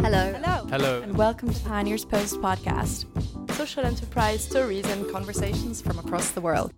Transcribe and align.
Hello. 0.00 0.32
Hello. 0.32 0.66
Hello. 0.70 1.02
And 1.02 1.18
welcome 1.18 1.52
to 1.52 1.60
Pioneers 1.64 2.04
Post 2.04 2.40
podcast. 2.40 3.04
Social 3.54 3.84
enterprise 3.84 4.42
stories 4.42 4.86
and 4.86 5.10
conversations 5.10 5.82
from 5.82 5.98
across 5.98 6.30
the 6.30 6.40
world. 6.40 6.72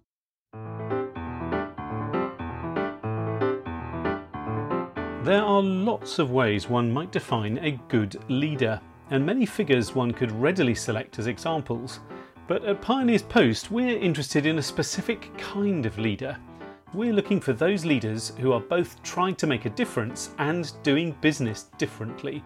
There 5.23 5.43
are 5.43 5.63
lots 5.63 6.19
of 6.19 6.31
ways 6.31 6.69
one 6.69 6.91
might 6.91 7.13
define 7.13 7.59
a 7.59 7.73
good 7.89 8.19
leader, 8.29 8.81
and 9.11 9.25
many 9.25 9.45
figures 9.45 9.95
one 9.95 10.13
could 10.13 10.33
readily 10.33 10.75
select 10.75 11.19
as 11.19 11.27
examples. 11.27 12.01
But 12.49 12.65
at 12.65 12.81
Pioneers 12.81 13.23
Post, 13.23 13.71
we're 13.71 13.99
interested 13.99 14.47
in 14.47 14.59
a 14.59 14.63
specific 14.63 15.31
kind 15.37 15.85
of 15.85 15.99
leader. 15.99 16.39
We're 16.95 17.13
looking 17.13 17.41
for 17.41 17.53
those 17.53 17.85
leaders 17.85 18.33
who 18.41 18.53
are 18.53 18.61
both 18.61 19.01
trying 19.03 19.37
to 19.37 19.47
make 19.47 19.67
a 19.67 19.71
difference 19.71 20.31
and 20.39 20.73
doing 20.83 21.15
business 21.21 21.65
differently. 21.77 22.43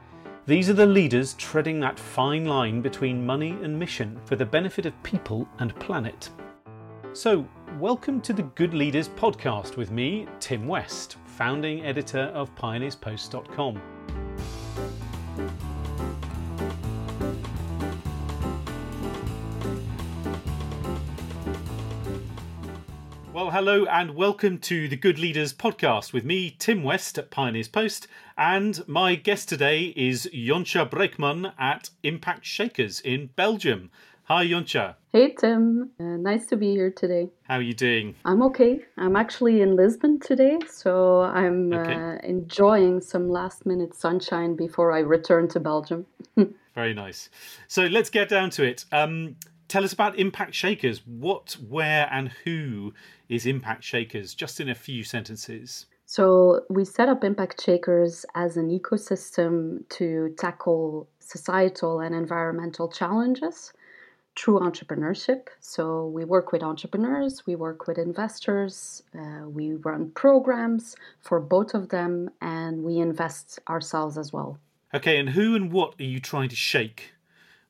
These 0.46 0.68
are 0.68 0.74
the 0.74 0.84
leaders 0.84 1.32
treading 1.38 1.80
that 1.80 1.98
fine 1.98 2.44
line 2.44 2.82
between 2.82 3.24
money 3.24 3.56
and 3.62 3.78
mission 3.78 4.20
for 4.26 4.36
the 4.36 4.44
benefit 4.44 4.84
of 4.84 5.02
people 5.02 5.48
and 5.58 5.74
planet. 5.76 6.28
So, 7.14 7.48
welcome 7.80 8.20
to 8.20 8.34
the 8.34 8.42
Good 8.42 8.74
Leaders 8.74 9.08
podcast 9.08 9.78
with 9.78 9.90
me, 9.90 10.26
Tim 10.40 10.68
West, 10.68 11.16
founding 11.24 11.86
editor 11.86 12.24
of 12.34 12.54
pioneerspost.com. 12.56 13.80
Well, 23.34 23.50
hello 23.50 23.84
and 23.86 24.14
welcome 24.14 24.58
to 24.58 24.86
the 24.86 24.94
Good 24.94 25.18
Leaders 25.18 25.52
podcast 25.52 26.12
with 26.12 26.24
me, 26.24 26.54
Tim 26.56 26.84
West 26.84 27.18
at 27.18 27.32
Pioneers 27.32 27.66
Post, 27.66 28.06
and 28.38 28.86
my 28.86 29.16
guest 29.16 29.48
today 29.48 29.92
is 29.96 30.30
Yonca 30.32 30.88
Braeckman 30.88 31.52
at 31.58 31.90
Impact 32.04 32.44
Shakers 32.46 33.00
in 33.00 33.30
Belgium. 33.34 33.90
Hi, 34.26 34.46
Jontje. 34.46 34.94
Hey, 35.10 35.34
Tim. 35.34 35.90
Uh, 35.98 36.04
nice 36.04 36.46
to 36.46 36.56
be 36.56 36.70
here 36.70 36.92
today. 36.92 37.28
How 37.42 37.56
are 37.56 37.62
you 37.62 37.74
doing? 37.74 38.14
I'm 38.24 38.40
okay. 38.44 38.84
I'm 38.96 39.16
actually 39.16 39.62
in 39.62 39.74
Lisbon 39.74 40.20
today, 40.20 40.60
so 40.70 41.22
I'm 41.22 41.72
Okay. 41.72 41.92
uh, 41.92 42.18
enjoying 42.22 43.00
some 43.00 43.28
last 43.28 43.66
minute 43.66 43.96
sunshine 43.96 44.54
before 44.54 44.92
I 44.92 45.00
return 45.00 45.48
to 45.48 45.58
Belgium. 45.60 46.06
Very 46.76 46.94
nice. 46.94 47.30
So 47.66 47.86
let's 47.86 48.10
get 48.10 48.28
down 48.28 48.50
to 48.50 48.62
it. 48.62 48.84
Um, 48.92 49.34
tell 49.74 49.82
us 49.82 49.92
about 49.92 50.16
Impact 50.16 50.54
Shakers. 50.54 51.02
What, 51.04 51.56
where, 51.68 52.08
and 52.12 52.28
who 52.44 52.94
is 53.28 53.44
Impact 53.44 53.82
Shakers? 53.82 54.32
Just 54.32 54.60
in 54.60 54.68
a 54.68 54.74
few 54.74 55.02
sentences. 55.02 55.86
So, 56.06 56.60
we 56.70 56.84
set 56.84 57.08
up 57.08 57.24
Impact 57.24 57.60
Shakers 57.60 58.24
as 58.36 58.56
an 58.56 58.68
ecosystem 58.70 59.88
to 59.88 60.32
tackle 60.38 61.08
societal 61.18 61.98
and 61.98 62.14
environmental 62.14 62.88
challenges 62.88 63.72
through 64.36 64.60
entrepreneurship. 64.60 65.48
So, 65.58 66.06
we 66.06 66.24
work 66.24 66.52
with 66.52 66.62
entrepreneurs, 66.62 67.44
we 67.44 67.56
work 67.56 67.88
with 67.88 67.98
investors, 67.98 69.02
uh, 69.18 69.48
we 69.48 69.72
run 69.72 70.12
programs 70.12 70.94
for 71.20 71.40
both 71.40 71.74
of 71.74 71.88
them, 71.88 72.30
and 72.40 72.84
we 72.84 72.98
invest 72.98 73.58
ourselves 73.68 74.18
as 74.18 74.32
well. 74.32 74.60
Okay, 74.94 75.18
and 75.18 75.30
who 75.30 75.56
and 75.56 75.72
what 75.72 75.94
are 75.98 76.04
you 76.04 76.20
trying 76.20 76.50
to 76.50 76.56
shake? 76.56 77.13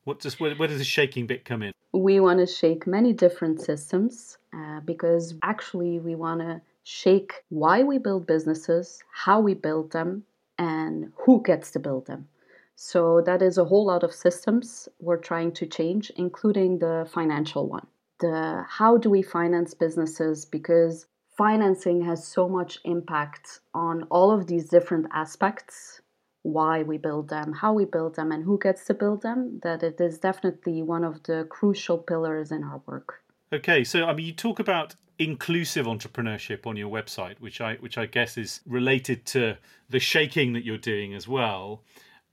What 0.05 0.19
does 0.19 0.39
where, 0.39 0.55
where 0.55 0.67
does 0.67 0.77
the 0.77 0.83
shaking 0.85 1.27
bit 1.27 1.45
come 1.45 1.61
in? 1.61 1.71
we 1.95 2.19
want 2.19 2.39
to 2.39 2.45
shake 2.45 2.85
many 2.85 3.13
different 3.13 3.61
systems 3.61 4.37
uh, 4.53 4.79
because 4.81 5.33
actually 5.43 5.99
we 5.99 6.15
want 6.15 6.41
to 6.41 6.61
shake 6.83 7.43
why 7.49 7.83
we 7.83 7.97
build 7.97 8.27
businesses, 8.27 9.01
how 9.13 9.39
we 9.39 9.53
build 9.53 9.91
them, 9.91 10.23
and 10.57 11.11
who 11.15 11.41
gets 11.43 11.71
to 11.71 11.79
build 11.79 12.05
them. 12.05 12.27
So 12.75 13.21
that 13.25 13.41
is 13.41 13.57
a 13.57 13.65
whole 13.65 13.85
lot 13.85 14.03
of 14.03 14.13
systems 14.13 14.89
we're 14.99 15.17
trying 15.17 15.53
to 15.53 15.65
change, 15.65 16.11
including 16.17 16.79
the 16.79 17.07
financial 17.11 17.67
one. 17.67 17.87
The 18.19 18.65
how 18.67 18.97
do 18.97 19.09
we 19.09 19.21
finance 19.21 19.73
businesses 19.73 20.45
because 20.45 21.07
financing 21.37 22.01
has 22.01 22.25
so 22.25 22.47
much 22.47 22.79
impact 22.83 23.59
on 23.73 24.03
all 24.03 24.31
of 24.31 24.47
these 24.47 24.69
different 24.69 25.07
aspects 25.13 26.01
why 26.45 26.83
we 26.83 26.97
build 26.99 27.27
them, 27.27 27.51
how 27.53 27.73
we 27.73 27.85
build 27.85 28.15
them, 28.15 28.31
and 28.31 28.43
who 28.43 28.59
gets 28.59 28.85
to 28.85 28.93
build 28.93 29.23
them, 29.23 29.59
that 29.63 29.81
it 29.81 29.99
is 29.99 30.19
definitely 30.19 30.83
one 30.83 31.03
of 31.03 31.23
the 31.23 31.47
crucial 31.49 31.97
pillars 31.97 32.51
in 32.51 32.63
our 32.63 32.81
work. 32.85 33.23
Okay, 33.51 33.83
so 33.83 34.05
I 34.05 34.13
mean, 34.13 34.27
you 34.27 34.33
talk 34.33 34.59
about 34.59 34.93
inclusive 35.17 35.87
entrepreneurship 35.87 36.67
on 36.67 36.75
your 36.75 36.91
website, 36.91 37.39
which 37.39 37.61
I 37.61 37.75
which 37.75 37.97
I 37.97 38.05
guess 38.05 38.37
is 38.37 38.61
related 38.67 39.25
to 39.27 39.57
the 39.89 39.99
shaking 39.99 40.53
that 40.53 40.63
you're 40.63 40.77
doing 40.77 41.15
as 41.15 41.27
well. 41.27 41.81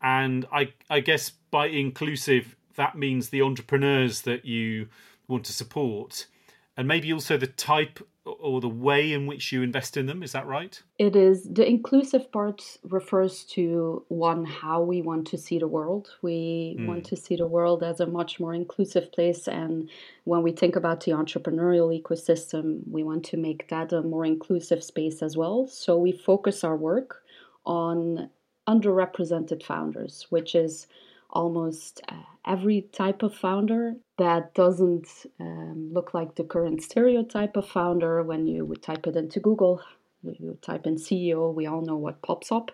And 0.02 0.44
I 0.52 0.74
I 0.90 1.00
guess 1.00 1.30
by 1.50 1.68
inclusive 1.68 2.54
that 2.76 2.96
means 2.96 3.30
the 3.30 3.40
entrepreneurs 3.40 4.22
that 4.22 4.44
you 4.44 4.88
want 5.26 5.44
to 5.46 5.52
support, 5.52 6.26
and 6.76 6.88
maybe 6.88 7.12
also 7.12 7.36
the 7.36 7.46
type 7.46 8.00
or 8.24 8.60
the 8.60 8.68
way 8.68 9.12
in 9.12 9.26
which 9.26 9.50
you 9.50 9.62
invest 9.62 9.96
in 9.96 10.06
them. 10.06 10.22
Is 10.22 10.32
that 10.32 10.46
right? 10.46 10.80
It 10.98 11.16
is 11.16 11.42
the 11.42 11.66
inclusive 11.66 12.30
part 12.30 12.78
refers 12.84 13.44
to 13.46 14.04
one, 14.08 14.44
how 14.44 14.80
we 14.80 15.02
want 15.02 15.26
to 15.28 15.38
see 15.38 15.58
the 15.58 15.66
world. 15.66 16.10
We 16.22 16.76
hmm. 16.78 16.86
want 16.86 17.04
to 17.06 17.16
see 17.16 17.34
the 17.36 17.48
world 17.48 17.82
as 17.82 17.98
a 17.98 18.06
much 18.06 18.38
more 18.38 18.54
inclusive 18.54 19.10
place. 19.10 19.48
And 19.48 19.90
when 20.24 20.42
we 20.42 20.52
think 20.52 20.76
about 20.76 21.00
the 21.00 21.12
entrepreneurial 21.12 22.00
ecosystem, 22.00 22.80
we 22.88 23.02
want 23.02 23.24
to 23.26 23.36
make 23.36 23.68
that 23.68 23.92
a 23.92 24.02
more 24.02 24.24
inclusive 24.24 24.84
space 24.84 25.20
as 25.20 25.36
well. 25.36 25.66
So 25.66 25.98
we 25.98 26.12
focus 26.12 26.62
our 26.62 26.76
work 26.76 27.22
on 27.66 28.30
underrepresented 28.68 29.64
founders, 29.64 30.26
which 30.30 30.54
is 30.54 30.86
almost 31.32 32.00
uh, 32.08 32.22
every 32.46 32.82
type 32.92 33.22
of 33.22 33.34
founder 33.34 33.94
that 34.18 34.54
doesn't 34.54 35.08
um, 35.40 35.90
look 35.92 36.14
like 36.14 36.34
the 36.34 36.44
current 36.44 36.82
stereotype 36.82 37.56
of 37.56 37.68
founder 37.68 38.22
when 38.22 38.46
you 38.46 38.64
would 38.64 38.82
type 38.82 39.06
it 39.06 39.16
into 39.16 39.40
Google. 39.40 39.82
You 40.22 40.56
type 40.62 40.86
in 40.86 40.96
CEO, 40.96 41.52
we 41.52 41.66
all 41.66 41.82
know 41.82 41.96
what 41.96 42.22
pops 42.22 42.52
up. 42.52 42.70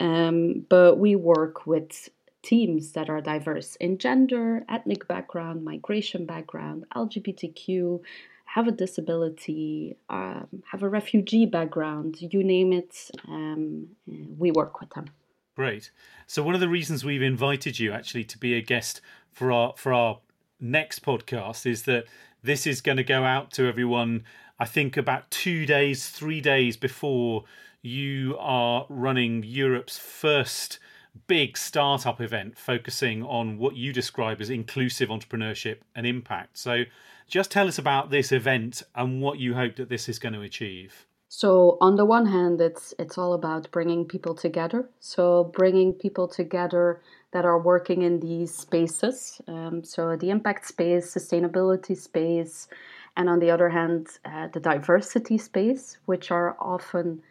Um, 0.00 0.64
but 0.68 0.96
we 0.96 1.16
work 1.16 1.66
with 1.66 2.08
teams 2.42 2.92
that 2.92 3.10
are 3.10 3.20
diverse 3.20 3.76
in 3.76 3.98
gender, 3.98 4.64
ethnic 4.68 5.06
background, 5.06 5.64
migration 5.64 6.24
background, 6.26 6.84
LGBTQ, 6.94 8.00
have 8.46 8.68
a 8.68 8.72
disability, 8.72 9.96
um, 10.10 10.46
have 10.70 10.82
a 10.82 10.88
refugee 10.88 11.46
background, 11.46 12.16
you 12.20 12.42
name 12.42 12.72
it, 12.72 13.10
um, 13.28 13.86
we 14.06 14.50
work 14.50 14.80
with 14.80 14.90
them. 14.90 15.06
Great. 15.54 15.90
So 16.26 16.42
one 16.42 16.54
of 16.54 16.60
the 16.60 16.68
reasons 16.68 17.04
we've 17.04 17.22
invited 17.22 17.78
you 17.78 17.92
actually 17.92 18.24
to 18.24 18.38
be 18.38 18.54
a 18.54 18.62
guest 18.62 19.00
for 19.30 19.52
our 19.52 19.74
for 19.76 19.92
our 19.92 20.18
next 20.60 21.04
podcast 21.04 21.66
is 21.66 21.82
that 21.82 22.04
this 22.42 22.66
is 22.66 22.80
going 22.80 22.96
to 22.96 23.04
go 23.04 23.24
out 23.24 23.50
to 23.52 23.66
everyone 23.66 24.24
I 24.58 24.64
think 24.64 24.96
about 24.96 25.30
2 25.30 25.66
days 25.66 26.08
3 26.08 26.40
days 26.40 26.76
before 26.76 27.44
you 27.82 28.36
are 28.38 28.86
running 28.88 29.42
Europe's 29.42 29.98
first 29.98 30.78
big 31.26 31.58
startup 31.58 32.20
event 32.20 32.56
focusing 32.56 33.22
on 33.22 33.58
what 33.58 33.76
you 33.76 33.92
describe 33.92 34.40
as 34.40 34.48
inclusive 34.48 35.10
entrepreneurship 35.10 35.78
and 35.94 36.06
impact. 36.06 36.56
So 36.56 36.84
just 37.28 37.50
tell 37.50 37.68
us 37.68 37.78
about 37.78 38.10
this 38.10 38.32
event 38.32 38.82
and 38.94 39.20
what 39.20 39.38
you 39.38 39.54
hope 39.54 39.76
that 39.76 39.88
this 39.88 40.08
is 40.08 40.18
going 40.18 40.34
to 40.34 40.42
achieve. 40.42 41.06
So 41.34 41.78
on 41.80 41.96
the 41.96 42.04
one 42.04 42.26
hand, 42.26 42.60
it's 42.60 42.92
it's 42.98 43.16
all 43.16 43.32
about 43.32 43.70
bringing 43.70 44.04
people 44.04 44.34
together. 44.34 44.90
So 45.00 45.44
bringing 45.44 45.94
people 45.94 46.28
together 46.28 47.00
that 47.32 47.46
are 47.46 47.58
working 47.58 48.02
in 48.02 48.20
these 48.20 48.54
spaces. 48.54 49.40
Um, 49.48 49.82
so 49.82 50.14
the 50.14 50.28
impact 50.28 50.68
space, 50.68 51.14
sustainability 51.14 51.96
space, 51.96 52.68
and 53.16 53.30
on 53.30 53.38
the 53.38 53.50
other 53.50 53.70
hand, 53.70 54.08
uh, 54.26 54.48
the 54.52 54.60
diversity 54.60 55.38
space, 55.38 55.96
which 56.04 56.30
are 56.30 56.54
often 56.60 57.22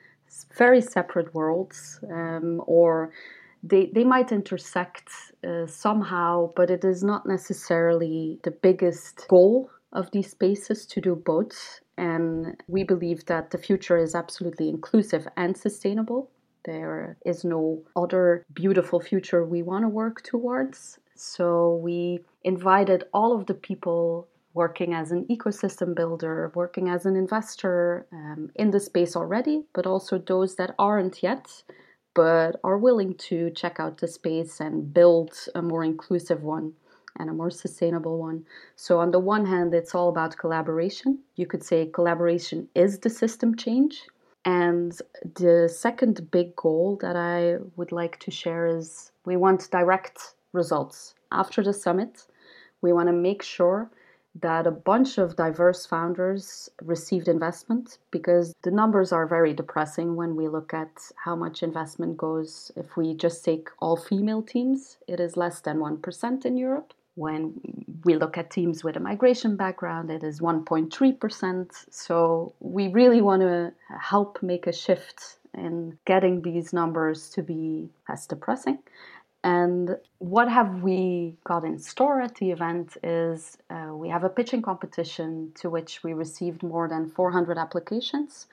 very 0.57 0.81
separate 0.81 1.35
worlds, 1.35 2.00
um, 2.09 2.59
or 2.66 3.12
they 3.62 3.91
they 3.94 4.03
might 4.03 4.31
intersect 4.31 5.09
uh, 5.48 5.68
somehow, 5.68 6.51
but 6.56 6.71
it 6.71 6.83
is 6.83 7.03
not 7.03 7.27
necessarily 7.27 8.39
the 8.42 8.50
biggest 8.50 9.27
goal 9.27 9.69
of 9.94 10.09
these 10.09 10.31
spaces 10.31 10.88
to 10.88 11.01
do 11.01 11.15
both. 11.15 11.81
And 12.01 12.59
we 12.68 12.83
believe 12.83 13.27
that 13.27 13.51
the 13.51 13.59
future 13.59 13.95
is 13.95 14.15
absolutely 14.15 14.69
inclusive 14.69 15.27
and 15.38 15.56
sustainable. 15.56 16.31
There 16.65 17.15
is 17.24 17.45
no 17.45 17.83
other 17.95 18.44
beautiful 18.53 19.00
future 19.00 19.45
we 19.45 19.62
want 19.62 19.83
to 19.83 19.88
work 19.88 20.24
towards. 20.24 20.98
So 21.13 21.75
we 21.75 22.21
invited 22.44 23.03
all 23.13 23.38
of 23.38 23.45
the 23.45 23.53
people 23.53 24.27
working 24.56 24.95
as 24.95 25.12
an 25.12 25.27
ecosystem 25.30 25.94
builder, 25.94 26.51
working 26.56 26.89
as 26.89 27.06
an 27.06 27.15
investor 27.15 28.07
um, 28.12 28.50
in 28.56 28.71
the 28.71 28.80
space 28.80 29.15
already, 29.15 29.65
but 29.75 29.86
also 29.86 30.18
those 30.18 30.56
that 30.56 30.74
aren't 30.80 31.21
yet, 31.21 31.63
but 32.15 32.59
are 32.63 32.80
willing 32.80 33.13
to 33.30 33.51
check 33.51 33.80
out 33.80 34.00
the 34.00 34.07
space 34.07 34.59
and 34.59 34.92
build 34.92 35.31
a 35.53 35.62
more 35.62 35.83
inclusive 35.83 36.42
one 36.42 36.74
and 37.18 37.30
a 37.30 37.34
more 37.34 37.50
sustainable 37.50 38.18
one. 38.18 38.46
So, 38.75 39.00
on 39.00 39.12
the 39.12 39.19
one 39.19 39.46
hand, 39.46 39.74
it's 39.74 39.94
all 39.96 40.10
about 40.10 40.38
collaboration. 40.38 41.19
You 41.36 41.46
could 41.46 41.63
say 41.63 41.86
collaboration 41.86 42.68
is 42.75 43.00
the 43.00 43.10
system 43.10 43.56
change. 43.56 44.04
And 44.44 44.98
the 45.24 45.69
second 45.69 46.31
big 46.31 46.56
goal 46.56 46.98
that 47.02 47.16
I 47.16 47.58
would 47.75 47.92
like 47.92 48.19
to 48.22 48.31
share 48.31 48.66
is 48.66 49.12
we 49.25 49.38
want 49.38 49.69
direct 49.69 50.34
results. 50.52 51.13
After 51.31 51.63
the 51.63 51.74
summit, 51.74 52.25
we 52.81 52.92
want 52.92 53.08
to 53.08 53.13
make 53.13 53.44
sure 53.44 53.92
that 54.40 54.66
a 54.66 54.72
bunch 54.72 55.18
of 55.18 55.36
diverse 55.36 55.86
founders 55.86 56.69
received 56.81 57.28
investment 57.28 57.98
because 58.12 58.56
the 58.63 58.72
numbers 58.72 59.12
are 59.12 59.28
very 59.28 59.54
depressing 59.54 60.16
when 60.16 60.36
we 60.36 60.48
look 60.48 60.74
at 60.74 61.12
how 61.24 61.36
much 61.36 61.63
investment 61.63 62.18
goes. 62.18 62.72
If 62.75 62.96
we 62.96 63.13
just 63.13 63.44
take 63.44 63.69
all 63.80 63.98
female 63.98 64.42
teams, 64.42 64.98
it 65.08 65.19
is 65.19 65.36
less 65.36 65.60
than 65.60 65.80
1% 65.80 66.46
in 66.46 66.58
Europe. 66.58 66.94
When 67.16 67.60
we 68.06 68.16
look 68.16 68.38
at 68.38 68.52
teams 68.52 68.84
with 68.84 68.96
a 68.96 69.00
migration 69.00 69.56
background, 69.58 70.10
it 70.10 70.24
is 70.24 70.40
1.3%. 70.40 71.86
So 71.90 72.56
we 72.60 72.88
really 72.88 73.22
want 73.22 73.42
to 73.42 73.74
help 74.00 74.42
make 74.42 74.68
a 74.68 74.74
shift 74.74 75.38
in 75.54 75.98
getting 76.06 76.42
these 76.42 76.72
numbers 76.74 77.30
to 77.31 77.44
be 77.44 77.90
less 78.08 78.25
depressing. 78.25 78.80
And 79.44 79.98
what 80.19 80.50
have 80.50 80.84
we 80.84 81.36
got 81.44 81.63
in 81.63 81.80
store 81.80 82.22
at 82.22 82.36
the 82.36 82.52
event 82.52 82.96
is 83.04 83.58
uh, 83.69 83.90
we 83.92 84.10
have 84.10 84.24
a 84.24 84.30
pitching 84.30 84.62
competition 84.62 85.52
to 85.56 85.69
which 85.69 86.04
we 86.04 86.13
received 86.13 86.62
more 86.62 86.88
than 86.88 87.10
400 87.10 87.58
applications 87.58 88.48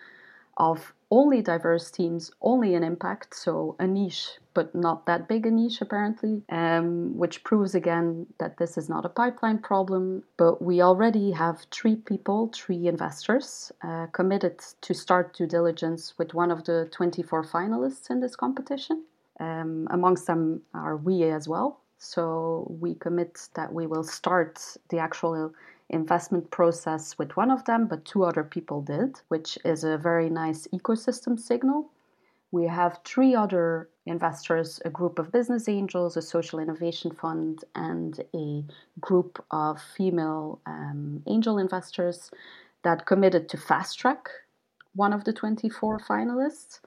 of 0.57 0.95
only 1.11 1.41
diverse 1.43 1.91
teams, 1.91 2.31
only 2.43 2.75
an 2.75 2.85
impact, 2.85 3.35
so 3.35 3.77
a 3.79 3.87
niche, 3.87 4.39
but 4.55 4.75
not 4.75 5.07
that 5.07 5.29
big 5.29 5.47
a 5.47 5.51
niche 5.51 5.81
apparently, 5.81 6.43
um, 6.51 7.17
which 7.17 7.45
proves 7.45 7.75
again 7.75 8.27
that 8.39 8.59
this 8.59 8.77
is 8.77 8.89
not 8.89 9.05
a 9.05 9.09
pipeline 9.09 9.59
problem. 9.59 10.23
But 10.37 10.61
we 10.61 10.83
already 10.83 11.31
have 11.33 11.67
three 11.71 11.97
people, 11.97 12.51
three 12.55 12.87
investors, 12.87 13.73
uh, 13.83 14.07
committed 14.13 14.59
to 14.83 14.95
start 14.95 15.35
due 15.35 15.47
diligence 15.47 16.15
with 16.19 16.35
one 16.35 16.51
of 16.51 16.65
the 16.65 16.89
24 16.91 17.45
finalists 17.45 18.11
in 18.11 18.21
this 18.21 18.37
competition. 18.37 19.05
Um, 19.41 19.87
amongst 19.91 20.27
them 20.27 20.63
are 20.75 20.97
we 20.97 21.23
as 21.25 21.49
well. 21.49 21.81
So 21.99 22.67
we 22.81 22.95
commit 22.95 23.49
that 23.55 23.73
we 23.73 23.87
will 23.87 24.05
start 24.05 24.61
the 24.89 24.99
actual 24.99 25.53
investment 25.90 26.50
process 26.50 27.17
with 27.19 27.37
one 27.37 27.50
of 27.50 27.64
them, 27.64 27.87
but 27.87 28.05
two 28.05 28.25
other 28.25 28.44
people 28.44 28.82
did, 28.82 29.20
which 29.29 29.58
is 29.64 29.85
a 29.85 29.99
very 29.99 30.29
nice 30.29 30.67
ecosystem 30.69 31.38
signal. 31.38 31.90
We 32.50 32.67
have 32.67 33.00
three 33.05 33.35
other 33.35 33.88
investors 34.06 34.81
a 34.85 34.90
group 34.90 35.19
of 35.19 35.32
business 35.32 35.69
angels, 35.69 36.17
a 36.17 36.23
social 36.23 36.58
innovation 36.58 37.11
fund, 37.11 37.64
and 37.75 38.20
a 38.35 38.64
group 39.00 39.44
of 39.50 39.81
female 39.96 40.61
um, 40.67 41.23
angel 41.26 41.58
investors 41.58 42.31
that 42.82 43.06
committed 43.06 43.49
to 43.50 43.56
fast 43.56 43.99
track 43.99 44.29
one 44.94 45.12
of 45.12 45.25
the 45.25 45.32
24 45.32 46.00
finalists. 46.00 46.81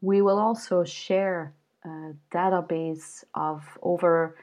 We 0.00 0.20
will 0.22 0.38
also 0.38 0.84
share 0.84 1.52
a 1.84 2.12
database 2.32 3.24
of 3.34 3.62
over 3.82 4.36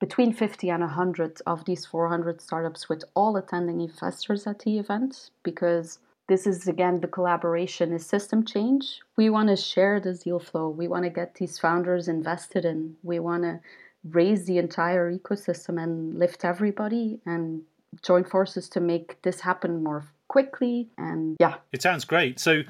between 0.00 0.32
50 0.32 0.70
and 0.70 0.82
100 0.82 1.40
of 1.46 1.64
these 1.64 1.84
400 1.86 2.40
startups 2.40 2.88
with 2.88 3.04
all 3.14 3.36
attending 3.36 3.80
investors 3.80 4.46
at 4.46 4.60
the 4.60 4.78
event 4.78 5.30
because 5.42 5.98
this 6.28 6.46
is 6.46 6.68
again 6.68 7.00
the 7.00 7.08
collaboration 7.08 7.92
is 7.92 8.06
system 8.06 8.44
change. 8.44 9.00
We 9.16 9.30
want 9.30 9.48
to 9.48 9.56
share 9.56 9.98
this 9.98 10.20
deal 10.20 10.38
flow. 10.38 10.68
We 10.68 10.86
want 10.86 11.04
to 11.04 11.10
get 11.10 11.34
these 11.34 11.58
founders 11.58 12.06
invested 12.06 12.64
in. 12.64 12.96
We 13.02 13.18
want 13.18 13.42
to 13.44 13.60
raise 14.04 14.44
the 14.44 14.58
entire 14.58 15.12
ecosystem 15.12 15.82
and 15.82 16.18
lift 16.18 16.44
everybody 16.44 17.20
and 17.26 17.62
join 18.02 18.24
forces 18.24 18.68
to 18.70 18.80
make 18.80 19.20
this 19.22 19.40
happen 19.40 19.82
more 19.82 20.04
quickly. 20.28 20.88
And 20.98 21.36
yeah. 21.40 21.56
It 21.72 21.82
sounds 21.82 22.04
great. 22.04 22.38
So, 22.38 22.62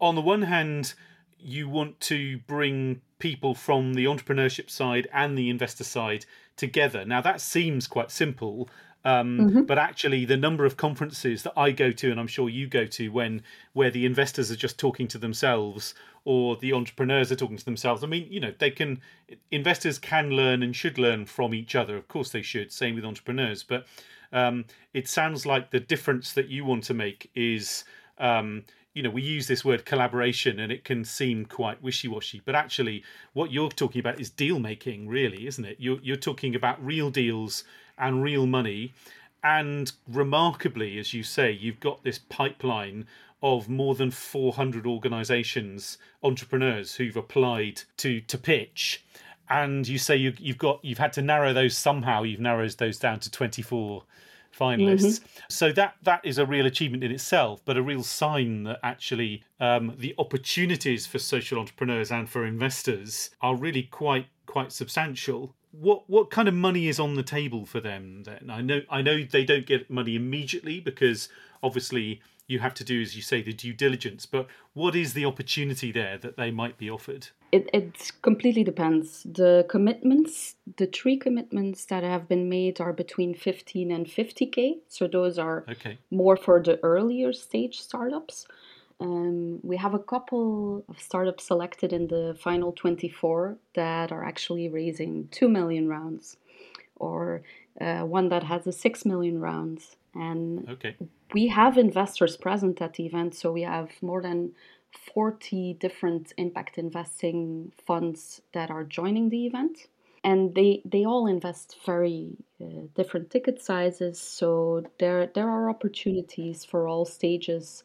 on 0.00 0.14
the 0.14 0.20
one 0.20 0.42
hand, 0.42 0.94
you 1.42 1.68
want 1.68 2.00
to 2.00 2.38
bring 2.46 3.00
people 3.18 3.54
from 3.54 3.94
the 3.94 4.04
entrepreneurship 4.04 4.70
side 4.70 5.08
and 5.12 5.36
the 5.36 5.50
investor 5.50 5.84
side 5.84 6.26
together. 6.56 7.04
Now, 7.04 7.20
that 7.20 7.40
seems 7.40 7.86
quite 7.86 8.10
simple. 8.10 8.68
Um, 9.04 9.38
mm-hmm. 9.38 9.62
But 9.62 9.78
actually, 9.78 10.24
the 10.26 10.36
number 10.36 10.66
of 10.66 10.76
conferences 10.76 11.42
that 11.44 11.54
I 11.56 11.70
go 11.70 11.90
to, 11.90 12.10
and 12.10 12.20
I'm 12.20 12.26
sure 12.26 12.48
you 12.48 12.66
go 12.66 12.84
to, 12.84 13.08
when 13.08 13.42
where 13.72 13.90
the 13.90 14.04
investors 14.04 14.50
are 14.50 14.56
just 14.56 14.78
talking 14.78 15.08
to 15.08 15.18
themselves 15.18 15.94
or 16.24 16.56
the 16.56 16.74
entrepreneurs 16.74 17.32
are 17.32 17.36
talking 17.36 17.56
to 17.56 17.64
themselves. 17.64 18.04
I 18.04 18.06
mean, 18.06 18.26
you 18.30 18.40
know, 18.40 18.52
they 18.58 18.70
can 18.70 19.00
investors 19.50 19.98
can 19.98 20.30
learn 20.30 20.62
and 20.62 20.76
should 20.76 20.98
learn 20.98 21.24
from 21.24 21.54
each 21.54 21.74
other. 21.74 21.96
Of 21.96 22.08
course, 22.08 22.30
they 22.30 22.42
should. 22.42 22.72
Same 22.72 22.94
with 22.94 23.04
entrepreneurs. 23.06 23.62
But 23.62 23.86
um, 24.32 24.66
it 24.92 25.08
sounds 25.08 25.46
like 25.46 25.70
the 25.70 25.80
difference 25.80 26.32
that 26.34 26.48
you 26.48 26.66
want 26.66 26.84
to 26.84 26.94
make 26.94 27.30
is 27.34 27.84
um, 28.18 28.64
you 28.94 29.02
know 29.02 29.10
we 29.10 29.22
use 29.22 29.46
this 29.46 29.64
word 29.64 29.84
collaboration 29.84 30.58
and 30.58 30.72
it 30.72 30.84
can 30.84 31.04
seem 31.04 31.44
quite 31.44 31.82
wishy-washy 31.82 32.42
but 32.44 32.54
actually 32.54 33.02
what 33.32 33.52
you're 33.52 33.70
talking 33.70 34.00
about 34.00 34.20
is 34.20 34.30
deal 34.30 34.58
making 34.58 35.08
really 35.08 35.46
isn't 35.46 35.64
it? 35.64 35.76
You're, 35.78 36.00
you're 36.02 36.16
talking 36.16 36.54
about 36.54 36.84
real 36.84 37.10
deals 37.10 37.64
and 37.98 38.22
real 38.22 38.46
money. 38.46 38.94
And 39.42 39.92
remarkably 40.08 40.98
as 40.98 41.14
you 41.14 41.22
say 41.22 41.50
you've 41.50 41.80
got 41.80 42.02
this 42.02 42.18
pipeline 42.18 43.06
of 43.42 43.68
more 43.68 43.94
than 43.94 44.10
400 44.10 44.86
organizations 44.86 45.96
entrepreneurs 46.22 46.96
who've 46.96 47.16
applied 47.16 47.82
to 47.98 48.20
to 48.22 48.36
pitch. 48.36 49.04
And 49.48 49.88
you 49.88 49.98
say 49.98 50.16
you, 50.16 50.34
you've 50.38 50.58
got 50.58 50.84
you've 50.84 50.98
had 50.98 51.12
to 51.14 51.22
narrow 51.22 51.52
those 51.52 51.76
somehow. 51.76 52.22
You've 52.22 52.40
narrowed 52.40 52.72
those 52.72 52.98
down 52.98 53.20
to 53.20 53.30
24 53.30 54.04
finalists. 54.60 55.20
Mm-hmm. 55.20 55.40
So 55.48 55.72
that 55.72 55.94
that 56.02 56.20
is 56.24 56.38
a 56.38 56.46
real 56.46 56.66
achievement 56.66 57.02
in 57.02 57.10
itself, 57.10 57.62
but 57.64 57.76
a 57.76 57.82
real 57.82 58.02
sign 58.02 58.64
that 58.64 58.78
actually 58.82 59.42
um, 59.58 59.94
the 59.98 60.14
opportunities 60.18 61.06
for 61.06 61.18
social 61.18 61.58
entrepreneurs 61.58 62.10
and 62.10 62.28
for 62.28 62.44
investors 62.44 63.30
are 63.40 63.56
really 63.56 63.84
quite 63.84 64.26
quite 64.46 64.72
substantial. 64.72 65.54
What 65.72 66.08
what 66.08 66.30
kind 66.30 66.48
of 66.48 66.54
money 66.54 66.88
is 66.88 67.00
on 67.00 67.14
the 67.14 67.22
table 67.22 67.64
for 67.64 67.80
them? 67.80 68.24
Then 68.24 68.50
I 68.50 68.60
know 68.60 68.80
I 68.90 69.02
know 69.02 69.22
they 69.22 69.44
don't 69.44 69.66
get 69.66 69.90
money 69.90 70.16
immediately 70.16 70.80
because 70.80 71.28
obviously 71.62 72.20
you 72.50 72.58
have 72.58 72.74
to 72.74 72.84
do, 72.84 73.00
as 73.00 73.16
you 73.16 73.22
say, 73.22 73.42
the 73.42 73.52
due 73.52 73.72
diligence. 73.72 74.26
But 74.26 74.46
what 74.74 74.96
is 74.96 75.14
the 75.14 75.24
opportunity 75.24 75.92
there 75.92 76.18
that 76.18 76.36
they 76.36 76.50
might 76.50 76.76
be 76.76 76.90
offered? 76.90 77.28
It, 77.52 77.70
it 77.72 78.12
completely 78.22 78.64
depends. 78.64 79.22
The 79.24 79.66
commitments, 79.68 80.56
the 80.76 80.86
three 80.86 81.16
commitments 81.16 81.84
that 81.86 82.02
have 82.02 82.28
been 82.28 82.48
made 82.48 82.80
are 82.80 82.92
between 82.92 83.34
15 83.34 83.90
and 83.90 84.06
50k. 84.06 84.78
So 84.88 85.06
those 85.06 85.38
are 85.38 85.64
okay. 85.68 85.98
more 86.10 86.36
for 86.36 86.60
the 86.62 86.78
earlier 86.82 87.32
stage 87.32 87.80
startups. 87.80 88.46
Um, 89.00 89.60
we 89.62 89.78
have 89.78 89.94
a 89.94 89.98
couple 89.98 90.84
of 90.88 91.00
startups 91.00 91.46
selected 91.46 91.92
in 91.92 92.08
the 92.08 92.36
final 92.38 92.72
24 92.72 93.56
that 93.74 94.12
are 94.12 94.24
actually 94.24 94.68
raising 94.68 95.28
2 95.30 95.48
million 95.48 95.88
rounds, 95.88 96.36
or 96.96 97.42
uh, 97.80 98.00
one 98.00 98.28
that 98.28 98.42
has 98.42 98.66
a 98.66 98.72
6 98.72 99.04
million 99.06 99.40
rounds. 99.40 99.96
And 100.14 100.68
okay. 100.68 100.96
we 101.32 101.48
have 101.48 101.78
investors 101.78 102.36
present 102.36 102.82
at 102.82 102.94
the 102.94 103.06
event, 103.06 103.34
so 103.34 103.52
we 103.52 103.62
have 103.62 103.90
more 104.02 104.20
than 104.20 104.52
40 105.14 105.74
different 105.74 106.32
impact 106.36 106.78
investing 106.78 107.72
funds 107.86 108.42
that 108.52 108.70
are 108.70 108.84
joining 108.84 109.28
the 109.28 109.46
event. 109.46 109.86
And 110.22 110.54
they, 110.54 110.82
they 110.84 111.04
all 111.04 111.26
invest 111.26 111.76
very 111.86 112.36
uh, 112.60 112.86
different 112.94 113.30
ticket 113.30 113.62
sizes, 113.62 114.20
so 114.20 114.84
there, 114.98 115.26
there 115.34 115.48
are 115.48 115.70
opportunities 115.70 116.64
for 116.64 116.86
all 116.86 117.04
stages. 117.06 117.82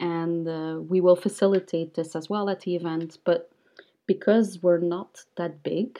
And 0.00 0.48
uh, 0.48 0.80
we 0.80 1.00
will 1.00 1.16
facilitate 1.16 1.94
this 1.94 2.16
as 2.16 2.28
well 2.28 2.48
at 2.48 2.60
the 2.60 2.74
event. 2.76 3.18
But 3.24 3.50
because 4.06 4.60
we're 4.62 4.78
not 4.78 5.24
that 5.36 5.62
big 5.62 5.98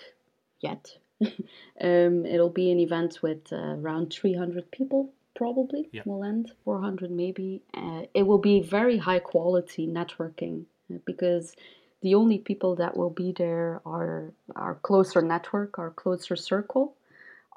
yet, 0.60 0.96
um, 1.20 2.26
it'll 2.26 2.48
be 2.48 2.70
an 2.70 2.80
event 2.80 3.22
with 3.22 3.52
uh, 3.52 3.56
around 3.56 4.12
300 4.12 4.70
people 4.70 5.12
probably 5.38 5.88
yeah. 5.92 6.02
will 6.04 6.24
end 6.24 6.50
400 6.64 7.12
maybe 7.12 7.62
uh, 7.72 8.02
it 8.12 8.24
will 8.26 8.42
be 8.50 8.60
very 8.60 8.98
high 8.98 9.20
quality 9.20 9.86
networking 9.86 10.64
uh, 10.92 10.98
because 11.06 11.54
the 12.02 12.16
only 12.16 12.38
people 12.38 12.74
that 12.74 12.96
will 12.96 13.10
be 13.10 13.32
there 13.32 13.80
are 13.86 14.32
our 14.56 14.74
closer 14.82 15.22
network 15.22 15.78
our 15.78 15.90
closer 15.90 16.34
circle 16.34 16.96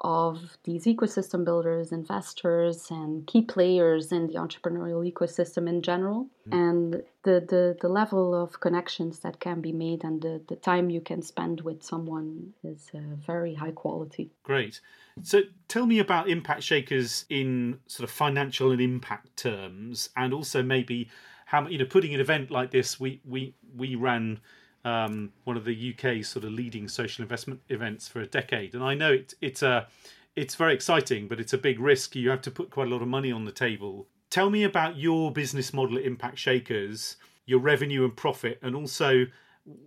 of 0.02 0.58
these 0.64 0.84
ecosystem 0.84 1.44
builders, 1.44 1.92
investors, 1.92 2.90
and 2.90 3.26
key 3.26 3.42
players 3.42 4.10
in 4.10 4.26
the 4.26 4.34
entrepreneurial 4.34 5.10
ecosystem 5.10 5.68
in 5.68 5.80
general. 5.80 6.26
Mm-hmm. 6.48 6.58
And 6.58 6.92
the, 7.22 7.46
the, 7.48 7.76
the 7.80 7.88
level 7.88 8.34
of 8.34 8.60
connections 8.60 9.20
that 9.20 9.38
can 9.38 9.60
be 9.60 9.72
made 9.72 10.02
and 10.02 10.20
the, 10.20 10.42
the 10.48 10.56
time 10.56 10.90
you 10.90 11.00
can 11.00 11.22
spend 11.22 11.60
with 11.60 11.82
someone 11.84 12.52
is 12.64 12.90
uh, 12.94 12.98
very 13.24 13.54
high 13.54 13.70
quality. 13.70 14.30
Great. 14.42 14.80
So 15.22 15.42
tell 15.68 15.86
me 15.86 16.00
about 16.00 16.28
Impact 16.28 16.62
Shakers 16.62 17.24
in 17.28 17.78
sort 17.86 18.08
of 18.08 18.10
financial 18.10 18.72
and 18.72 18.80
impact 18.80 19.36
terms, 19.36 20.08
and 20.16 20.32
also 20.32 20.62
maybe 20.62 21.10
how 21.44 21.68
you 21.68 21.78
know 21.78 21.84
putting 21.84 22.14
an 22.14 22.20
event 22.20 22.50
like 22.50 22.70
this. 22.70 22.98
We 22.98 23.20
we 23.24 23.54
we 23.76 23.94
ran 23.94 24.40
um, 24.84 25.32
one 25.44 25.56
of 25.56 25.64
the 25.64 25.94
UK's 25.94 26.28
sort 26.28 26.44
of 26.44 26.52
leading 26.52 26.88
social 26.88 27.22
investment 27.22 27.60
events 27.68 28.08
for 28.08 28.20
a 28.20 28.26
decade, 28.26 28.74
and 28.74 28.82
I 28.82 28.94
know 28.94 29.12
it, 29.12 29.34
it's 29.40 29.62
a 29.62 29.86
it's 30.34 30.54
very 30.54 30.74
exciting, 30.74 31.28
but 31.28 31.38
it's 31.40 31.52
a 31.52 31.58
big 31.58 31.78
risk. 31.78 32.16
You 32.16 32.30
have 32.30 32.42
to 32.42 32.50
put 32.50 32.70
quite 32.70 32.86
a 32.86 32.90
lot 32.90 33.02
of 33.02 33.08
money 33.08 33.30
on 33.30 33.44
the 33.44 33.52
table. 33.52 34.06
Tell 34.30 34.48
me 34.48 34.64
about 34.64 34.96
your 34.96 35.30
business 35.30 35.74
model 35.74 35.98
at 35.98 36.04
Impact 36.04 36.38
Shakers 36.38 37.16
your 37.46 37.60
revenue 37.60 38.04
and 38.04 38.16
profit, 38.16 38.58
and 38.62 38.74
also 38.74 39.26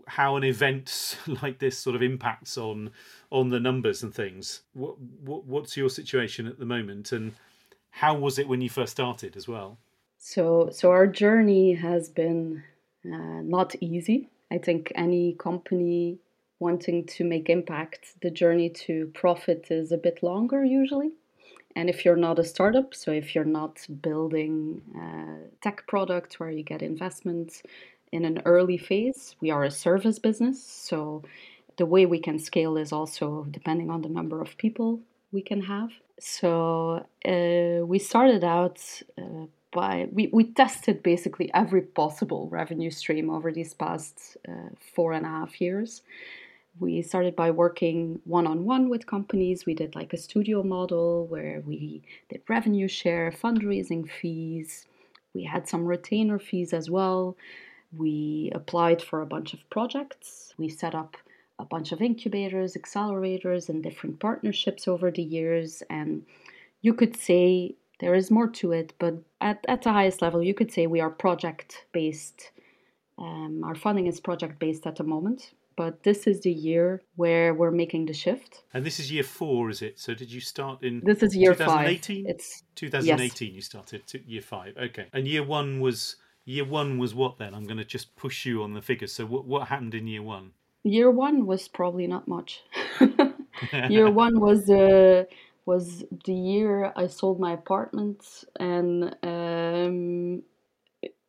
how 0.08 0.36
an 0.36 0.44
event 0.44 1.18
like 1.42 1.60
this 1.60 1.78
sort 1.78 1.96
of 1.96 2.02
impacts 2.02 2.58
on 2.58 2.92
on 3.32 3.50
the 3.50 3.60
numbers 3.60 4.04
and 4.04 4.14
things. 4.14 4.62
What, 4.74 5.00
what 5.00 5.46
what's 5.46 5.78
your 5.78 5.90
situation 5.90 6.48
at 6.48 6.60
the 6.60 6.66
moment, 6.66 7.12
and 7.12 7.34
how 7.90 8.16
was 8.16 8.40
it 8.40 8.48
when 8.48 8.62
you 8.62 8.70
first 8.70 8.92
started 8.92 9.36
as 9.36 9.48
well? 9.48 9.78
So 10.18 10.70
so 10.72 10.92
our 10.92 11.08
journey 11.08 11.74
has 11.74 12.10
been 12.10 12.64
uh, 13.06 13.42
not 13.42 13.76
easy. 13.82 14.30
I 14.52 14.58
think 14.58 14.92
any 14.96 15.34
company 15.34 16.20
wanting 16.60 17.06
to 17.06 17.24
make 17.24 17.50
impact, 17.50 18.16
the 18.22 18.32
journey 18.32 18.70
to 18.70 19.12
profit 19.14 19.68
is 19.70 19.92
a 19.92 19.98
bit 19.98 20.24
longer 20.24 20.64
usually. 20.64 21.12
And 21.76 21.90
if 21.90 22.06
you're 22.06 22.16
not 22.16 22.40
a 22.40 22.44
startup, 22.44 22.96
so 22.96 23.12
if 23.12 23.36
you're 23.36 23.44
not 23.44 23.86
building 24.02 24.82
tech 25.62 25.86
product 25.88 26.40
where 26.40 26.50
you 26.50 26.64
get 26.64 26.82
investments 26.82 27.64
in 28.14 28.24
an 28.24 28.42
early 28.46 28.78
phase, 28.78 29.36
we 29.42 29.52
are 29.52 29.66
a 29.66 29.72
service 29.72 30.20
business. 30.20 30.64
So 30.64 31.24
the 31.78 31.86
way 31.86 32.06
we 32.06 32.20
can 32.20 32.40
scale 32.40 32.78
is 32.78 32.94
also 32.94 33.46
depending 33.52 33.90
on 33.90 34.02
the 34.02 34.10
number 34.10 34.42
of 34.42 34.58
people 34.58 35.02
we 35.34 35.42
can 35.42 35.62
have. 35.62 35.90
So 36.20 37.06
uh, 37.26 37.86
we 37.86 38.00
started 38.00 38.46
out 38.46 38.80
uh, 39.18 39.48
by, 39.82 40.08
we, 40.12 40.30
we 40.34 40.46
tested 40.46 41.04
basically 41.04 41.52
every 41.54 41.82
possible 41.82 42.48
revenue 42.50 42.90
stream 42.90 43.30
over 43.30 43.52
these 43.52 43.74
past 43.76 44.38
uh, 44.50 44.70
four 44.96 45.14
and 45.14 45.26
a 45.26 45.30
half 45.30 45.62
years 45.62 46.02
we 46.80 47.02
started 47.02 47.36
by 47.36 47.52
working 47.52 48.20
one 48.26 48.48
on 48.48 48.66
one 48.66 48.90
with 48.90 49.08
companies. 49.08 49.66
We 49.66 49.74
did 49.74 49.96
like 49.96 50.14
a 50.14 50.18
studio 50.18 50.62
model 50.62 51.26
where 51.28 51.62
we 51.66 52.04
did 52.30 52.42
revenue 52.50 52.88
share, 52.88 53.32
fundraising 53.32 54.10
fees. 54.10 54.86
We 55.34 55.44
had 55.44 55.68
some 55.68 55.86
retainer 55.86 56.40
fees 56.40 56.74
as 56.74 56.90
well. 56.90 57.38
We 57.96 58.52
applied 58.54 59.02
for 59.02 59.22
a 59.22 59.26
bunch 59.26 59.54
of 59.54 59.70
projects. 59.70 60.54
We 60.58 60.68
set 60.68 60.96
up 60.96 61.16
a 61.60 61.66
bunch 61.66 61.94
of 61.94 62.02
incubators, 62.02 62.76
accelerators, 62.76 63.70
and 63.70 63.82
different 63.82 64.20
partnerships 64.20 64.88
over 64.88 65.10
the 65.12 65.24
years. 65.24 65.82
And 65.90 66.26
you 66.82 66.94
could 66.94 67.16
say 67.16 67.76
there 68.00 68.16
is 68.16 68.32
more 68.32 68.50
to 68.50 68.72
it, 68.72 68.94
but 69.00 69.16
at, 69.42 69.64
at 69.68 69.82
the 69.82 69.92
highest 69.92 70.22
level, 70.22 70.44
you 70.44 70.54
could 70.54 70.72
say 70.72 70.88
we 70.88 71.02
are 71.02 71.10
project 71.10 71.86
based. 71.92 72.52
Um, 73.18 73.64
our 73.64 73.76
funding 73.76 74.08
is 74.08 74.20
project 74.20 74.60
based 74.60 74.86
at 74.86 74.98
the 74.98 75.04
moment 75.04 75.54
but 75.76 76.04
this 76.04 76.28
is 76.28 76.42
the 76.42 76.52
year 76.52 77.02
where 77.16 77.54
we're 77.54 77.72
making 77.72 78.06
the 78.06 78.14
shift. 78.14 78.64
And 78.74 78.86
this 78.86 79.00
is 79.00 79.12
year 79.12 79.24
four, 79.24 79.70
is 79.70 79.82
it? 79.82 80.00
So 80.00 80.14
did 80.14 80.32
you 80.32 80.40
start 80.40 80.84
in? 80.84 81.02
This 81.04 81.22
is 81.22 81.36
year 81.36 81.54
2018? 81.54 82.26
five. 82.26 82.36
It's 82.36 82.64
2018. 82.76 83.48
Yes. 83.48 83.56
You 83.56 83.62
started 83.62 84.08
to 84.08 84.22
year 84.26 84.42
five. 84.42 84.76
Okay, 84.78 85.08
and 85.14 85.28
year 85.28 85.44
one 85.44 85.80
was 85.80 86.16
year 86.46 86.66
one 86.66 86.98
was 86.98 87.14
what 87.14 87.38
then? 87.38 87.54
I'm 87.54 87.66
going 87.66 87.78
to 87.78 87.86
just 87.86 88.16
push 88.16 88.46
you 88.46 88.64
on 88.64 88.74
the 88.74 88.82
figures. 88.82 89.12
So 89.12 89.26
what 89.26 89.46
what 89.46 89.68
happened 89.68 89.94
in 89.96 90.08
year 90.08 90.24
one? 90.24 90.52
Year 90.84 91.12
one 91.12 91.46
was 91.46 91.68
probably 91.68 92.08
not 92.08 92.28
much. 92.28 92.64
year 93.90 94.10
one 94.10 94.40
was 94.40 94.70
uh, 94.70 95.26
was 95.66 96.04
the 96.26 96.34
year 96.34 96.94
I 96.96 97.08
sold 97.08 97.40
my 97.40 97.54
apartment 97.54 98.46
and 98.60 99.16
um, 99.24 100.44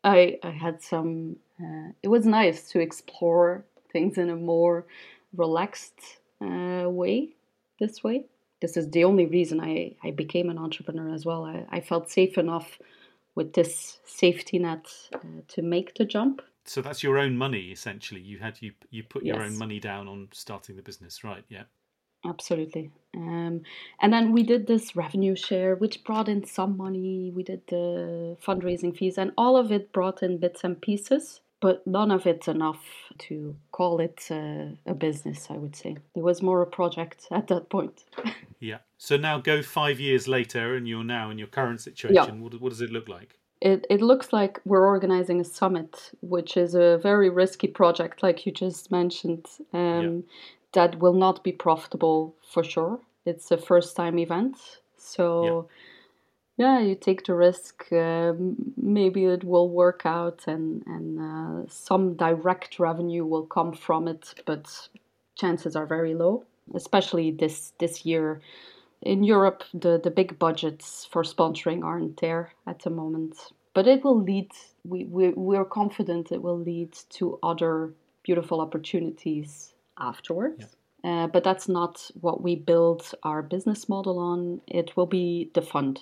I 0.05 0.39
I 0.43 0.51
had 0.51 0.83
some. 0.83 1.37
Uh, 1.61 1.93
it 2.03 2.09
was 2.09 2.27
nice 2.27 2.69
to 2.71 2.81
explore 2.81 3.65
things 3.93 4.19
in 4.19 4.29
a 4.29 4.37
more 4.37 4.87
relaxed 5.35 6.01
uh, 6.43 6.85
way 6.89 7.31
this 7.81 8.05
way. 8.05 8.25
This 8.61 8.77
is 8.77 8.91
the 8.91 9.05
only 9.05 9.27
reason 9.27 9.61
I, 9.61 9.95
I 10.03 10.11
became 10.11 10.49
an 10.51 10.59
entrepreneur 10.59 11.15
as 11.15 11.25
well. 11.27 11.45
I, 11.45 11.67
I 11.71 11.81
felt 11.81 12.11
safe 12.11 12.39
enough 12.39 12.79
with 13.35 13.53
this 13.53 14.01
safety 14.05 14.59
net 14.59 14.87
uh, 15.15 15.19
to 15.49 15.63
make 15.63 15.95
the 15.95 16.05
jump. 16.05 16.43
So 16.65 16.83
that's 16.83 17.03
your 17.03 17.19
own 17.19 17.37
money 17.37 17.71
essentially. 17.71 18.21
You 18.21 18.39
had 18.39 18.59
you 18.61 18.73
you 18.91 19.05
put 19.05 19.25
your 19.25 19.41
yes. 19.41 19.53
own 19.53 19.59
money 19.59 19.79
down 19.79 20.09
on 20.09 20.29
starting 20.33 20.77
the 20.77 20.83
business, 20.83 21.23
right? 21.23 21.45
Yeah. 21.49 21.65
Absolutely. 22.27 22.91
Um, 23.17 23.63
and 24.01 24.13
then 24.13 24.33
we 24.33 24.43
did 24.43 24.67
this 24.67 24.95
revenue 24.95 25.37
share, 25.37 25.75
which 25.75 26.05
brought 26.05 26.29
in 26.29 26.45
some 26.45 26.77
money. 26.77 27.33
We 27.35 27.43
did 27.43 27.63
the 27.69 28.37
fundraising 28.47 28.97
fees, 28.97 29.17
and 29.17 29.33
all 29.39 29.57
of 29.57 29.73
it 29.73 29.93
brought 29.93 30.23
in 30.23 30.39
bits 30.39 30.65
and 30.65 30.81
pieces 30.81 31.41
but 31.61 31.87
none 31.87 32.11
of 32.11 32.27
it's 32.27 32.49
enough 32.49 32.83
to 33.19 33.57
call 33.73 34.01
it 34.01 34.29
a, 34.31 34.77
a 34.87 34.95
business, 34.95 35.49
I 35.51 35.55
would 35.55 35.75
say. 35.75 35.97
It 36.15 36.23
was 36.23 36.43
more 36.43 36.63
a 36.63 36.67
project 36.67 37.27
at 37.31 37.49
that 37.49 37.71
point. 37.71 38.05
yeah. 38.61 38.79
So 38.99 39.17
now 39.17 39.39
go 39.39 39.63
five 39.63 39.99
years 39.99 40.29
later, 40.29 40.75
and 40.77 40.87
you're 40.87 41.05
now 41.05 41.31
in 41.31 41.39
your 41.39 41.49
current 41.49 41.81
situation. 41.81 42.15
Yeah. 42.15 42.43
What, 42.43 42.61
what 42.61 42.71
does 42.71 42.83
it 42.83 42.91
look 42.93 43.09
like? 43.09 43.39
It, 43.63 43.87
it 43.89 44.03
looks 44.03 44.35
like 44.35 44.61
we're 44.67 44.87
organizing 44.87 45.41
a 45.41 45.45
summit, 45.45 46.11
which 46.21 46.59
is 46.59 46.75
a 46.75 46.99
very 46.99 47.31
risky 47.31 47.69
project, 47.69 48.23
like 48.23 48.45
you 48.45 48.53
just 48.53 48.91
mentioned, 48.91 49.47
um, 49.73 49.81
yeah. 49.81 50.21
That 50.73 50.99
will 50.99 51.15
not 51.15 51.43
be 51.45 51.53
profitable 51.53 52.35
for 52.53 52.63
sure. 52.63 53.01
It's 53.25 53.51
a 53.51 53.57
first 53.57 53.97
time 53.97 54.19
event. 54.19 54.57
So. 54.97 55.45
Yeah 55.45 55.77
yeah, 56.57 56.81
you 56.81 56.95
take 56.95 57.27
the 57.27 57.35
risk. 57.35 57.93
Uh, 57.93 58.33
maybe 58.77 59.27
it 59.27 59.45
will 59.45 59.69
work 59.69 60.03
out, 60.05 60.45
and 60.47 60.83
and 60.87 61.21
uh, 61.21 61.69
some 61.69 62.15
direct 62.15 62.79
revenue 62.79 63.27
will 63.27 63.47
come 63.47 63.73
from 63.73 64.09
it, 64.09 64.35
but 64.47 64.89
chances 65.37 65.77
are 65.77 65.87
very 65.87 66.15
low. 66.15 66.45
Especially 66.75 67.31
this 67.31 67.73
this 67.79 68.07
year, 68.07 68.41
in 69.03 69.23
Europe, 69.23 69.65
the 69.75 70.01
the 70.03 70.11
big 70.11 70.39
budgets 70.39 71.05
for 71.05 71.23
sponsoring 71.23 71.85
aren't 71.85 72.21
there 72.21 72.55
at 72.67 72.81
the 72.81 72.91
moment. 72.91 73.37
But 73.75 73.87
it 73.87 74.03
will 74.03 74.23
lead. 74.23 74.51
We 74.85 75.05
we 75.05 75.29
we're 75.31 75.67
confident 75.67 76.33
it 76.33 76.43
will 76.43 76.59
lead 76.59 76.93
to 77.11 77.39
other 77.43 77.93
beautiful 78.23 78.61
opportunities 78.63 79.75
afterwards. 79.99 80.65
Yeah. 81.05 81.25
Uh, 81.25 81.27
but 81.29 81.45
that's 81.45 81.69
not 81.69 82.11
what 82.21 82.43
we 82.43 82.57
build 82.57 83.15
our 83.23 83.43
business 83.43 83.89
model 83.89 84.19
on. 84.19 84.61
It 84.67 84.97
will 84.97 85.07
be 85.07 85.51
the 85.55 85.63
fund 85.63 86.01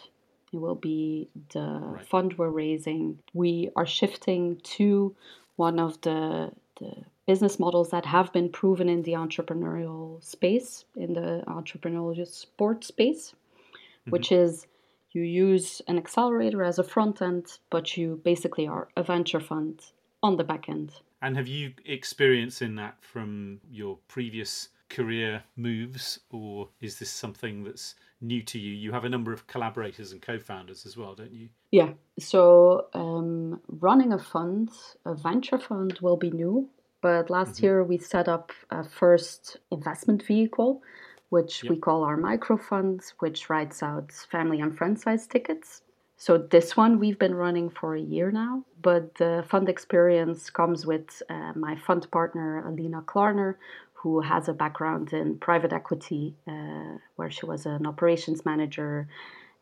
it 0.55 0.61
will 0.61 0.77
be 0.77 1.29
the 1.53 1.81
right. 1.83 2.07
fund 2.07 2.39
we're 2.39 2.49
raising. 2.49 3.19
We 3.33 3.71
are 3.75 3.87
shifting 3.87 4.61
to 4.77 5.17
one 5.57 5.81
of 5.81 6.01
the, 6.03 6.53
the 6.79 6.95
business 7.27 7.59
models 7.59 7.91
that 7.91 8.07
have 8.07 8.33
been 8.33 8.51
proven 8.51 8.89
in 8.89 9.03
the 9.03 9.15
entrepreneurial 9.15 10.23
space, 10.23 10.85
in 10.97 11.15
the 11.15 11.43
entrepreneurial 11.49 12.29
sport 12.29 12.85
space, 12.85 13.33
mm-hmm. 13.33 14.13
which 14.13 14.31
is 14.31 14.69
you 15.11 15.23
use 15.23 15.83
an 15.89 15.99
accelerator 15.99 16.63
as 16.63 16.79
a 16.79 16.85
front 16.85 17.21
end, 17.21 17.59
but 17.71 17.97
you 17.97 18.21
basically 18.23 18.69
are 18.69 18.87
a 18.97 19.03
venture 19.03 19.41
fund 19.41 19.83
on 20.23 20.37
the 20.37 20.45
back 20.45 20.69
end. 20.69 20.93
And 21.25 21.37
have 21.37 21.49
you 21.49 21.73
experience 21.85 22.63
in 22.63 22.77
that 22.77 23.03
from 23.03 23.61
your 23.71 23.99
previous 24.09 24.69
career 24.89 25.43
moves, 25.57 26.21
or 26.31 26.69
is 26.81 26.99
this 26.99 27.11
something 27.11 27.65
that's 27.65 27.97
new 28.25 28.43
to 28.43 28.59
you. 28.59 28.73
You 28.73 28.93
have 28.93 29.05
a 29.05 29.09
number 29.09 29.33
of 29.33 29.47
collaborators 29.47 30.13
and 30.13 30.21
co-founders 30.21 30.87
as 30.87 30.97
well, 30.97 31.15
don't 31.15 31.33
you? 31.33 31.49
Yeah. 31.71 31.91
So 32.19 32.87
um, 32.95 33.61
running 33.69 34.13
a 34.13 34.19
fund, 34.19 34.71
a 35.05 35.15
venture 35.15 35.59
fund, 35.59 35.99
will 36.01 36.17
be 36.17 36.31
new. 36.31 36.69
But 37.01 37.31
last 37.31 37.57
mm-hmm. 37.57 37.65
year 37.65 37.85
we 37.85 37.99
set 37.99 38.29
up 38.29 38.51
a 38.71 38.83
first 38.83 39.59
investment 39.71 40.23
vehicle, 40.23 40.83
which 41.29 41.63
yep. 41.63 41.71
we 41.71 41.77
call 41.77 42.03
our 42.03 42.17
micro 42.17 42.57
funds, 42.57 43.15
which 43.19 43.51
writes 43.51 43.83
out 43.83 44.11
family 44.13 44.61
and 44.61 44.77
friend 44.77 44.99
size 44.99 45.27
tickets. 45.27 45.83
So 46.25 46.39
this 46.39 46.75
one 46.75 47.01
we've 47.01 47.19
been 47.19 47.35
running 47.35 47.69
for 47.69 47.95
a 47.95 48.01
year 48.01 48.31
now, 48.31 48.65
but 48.81 49.17
the 49.17 49.45
fund 49.47 49.69
experience 49.69 50.49
comes 50.49 50.87
with 50.87 51.23
uh, 51.29 51.53
my 51.55 51.77
fund 51.77 52.11
partner 52.11 52.67
Alina 52.67 53.03
Klarner, 53.03 53.57
who 53.93 54.23
has 54.23 54.49
a 54.49 54.55
background 54.55 55.13
in 55.13 55.37
private 55.37 55.75
equity, 55.75 56.35
uh, 56.49 56.97
where 57.17 57.31
she 57.31 57.45
was 57.45 57.67
an 57.67 57.87
operations 57.87 58.47
manager. 58.47 59.07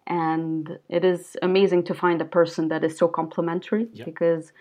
And 0.06 0.78
it 0.88 1.04
is 1.04 1.36
amazing 1.42 1.82
to 1.86 1.94
find 1.94 2.20
a 2.20 2.32
person 2.38 2.68
that 2.68 2.84
is 2.84 2.96
so 2.96 3.08
complementary 3.08 3.88
yep. 3.92 4.06
because 4.06 4.52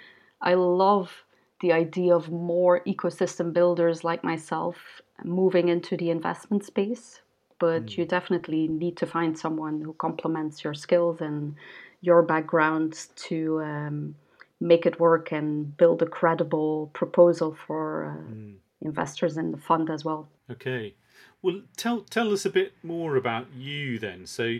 I 0.41 0.55
love 0.55 1.23
the 1.59 1.71
idea 1.71 2.15
of 2.15 2.31
more 2.31 2.81
ecosystem 2.85 3.53
builders 3.53 4.03
like 4.03 4.23
myself 4.23 5.03
moving 5.23 5.69
into 5.69 5.95
the 5.97 6.09
investment 6.09 6.65
space. 6.65 7.21
But 7.59 7.85
mm. 7.85 7.97
you 7.97 8.05
definitely 8.05 8.67
need 8.67 8.97
to 8.97 9.05
find 9.05 9.37
someone 9.37 9.81
who 9.81 9.93
complements 9.93 10.63
your 10.63 10.73
skills 10.73 11.21
and 11.21 11.53
your 12.01 12.23
background 12.23 13.07
to 13.15 13.61
um, 13.61 14.15
make 14.59 14.85
it 14.85 14.99
work 14.99 15.31
and 15.31 15.75
build 15.77 16.01
a 16.01 16.07
credible 16.07 16.89
proposal 16.93 17.55
for. 17.65 18.05
Uh, 18.05 18.31
mm 18.31 18.55
investors 18.81 19.37
in 19.37 19.51
the 19.51 19.57
fund 19.57 19.89
as 19.89 20.03
well. 20.03 20.27
Okay. 20.49 20.95
Well, 21.41 21.61
tell 21.77 22.01
tell 22.01 22.31
us 22.31 22.45
a 22.45 22.49
bit 22.49 22.73
more 22.83 23.15
about 23.15 23.47
you 23.55 23.99
then. 23.99 24.25
So, 24.25 24.57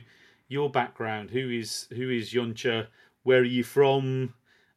your 0.48 0.69
background. 0.69 1.31
Who 1.31 1.50
is 1.50 1.88
who 1.93 2.10
is 2.10 2.33
Yonca? 2.33 2.88
Where 3.24 3.39
are 3.39 3.43
you 3.43 3.63
from? 3.63 4.33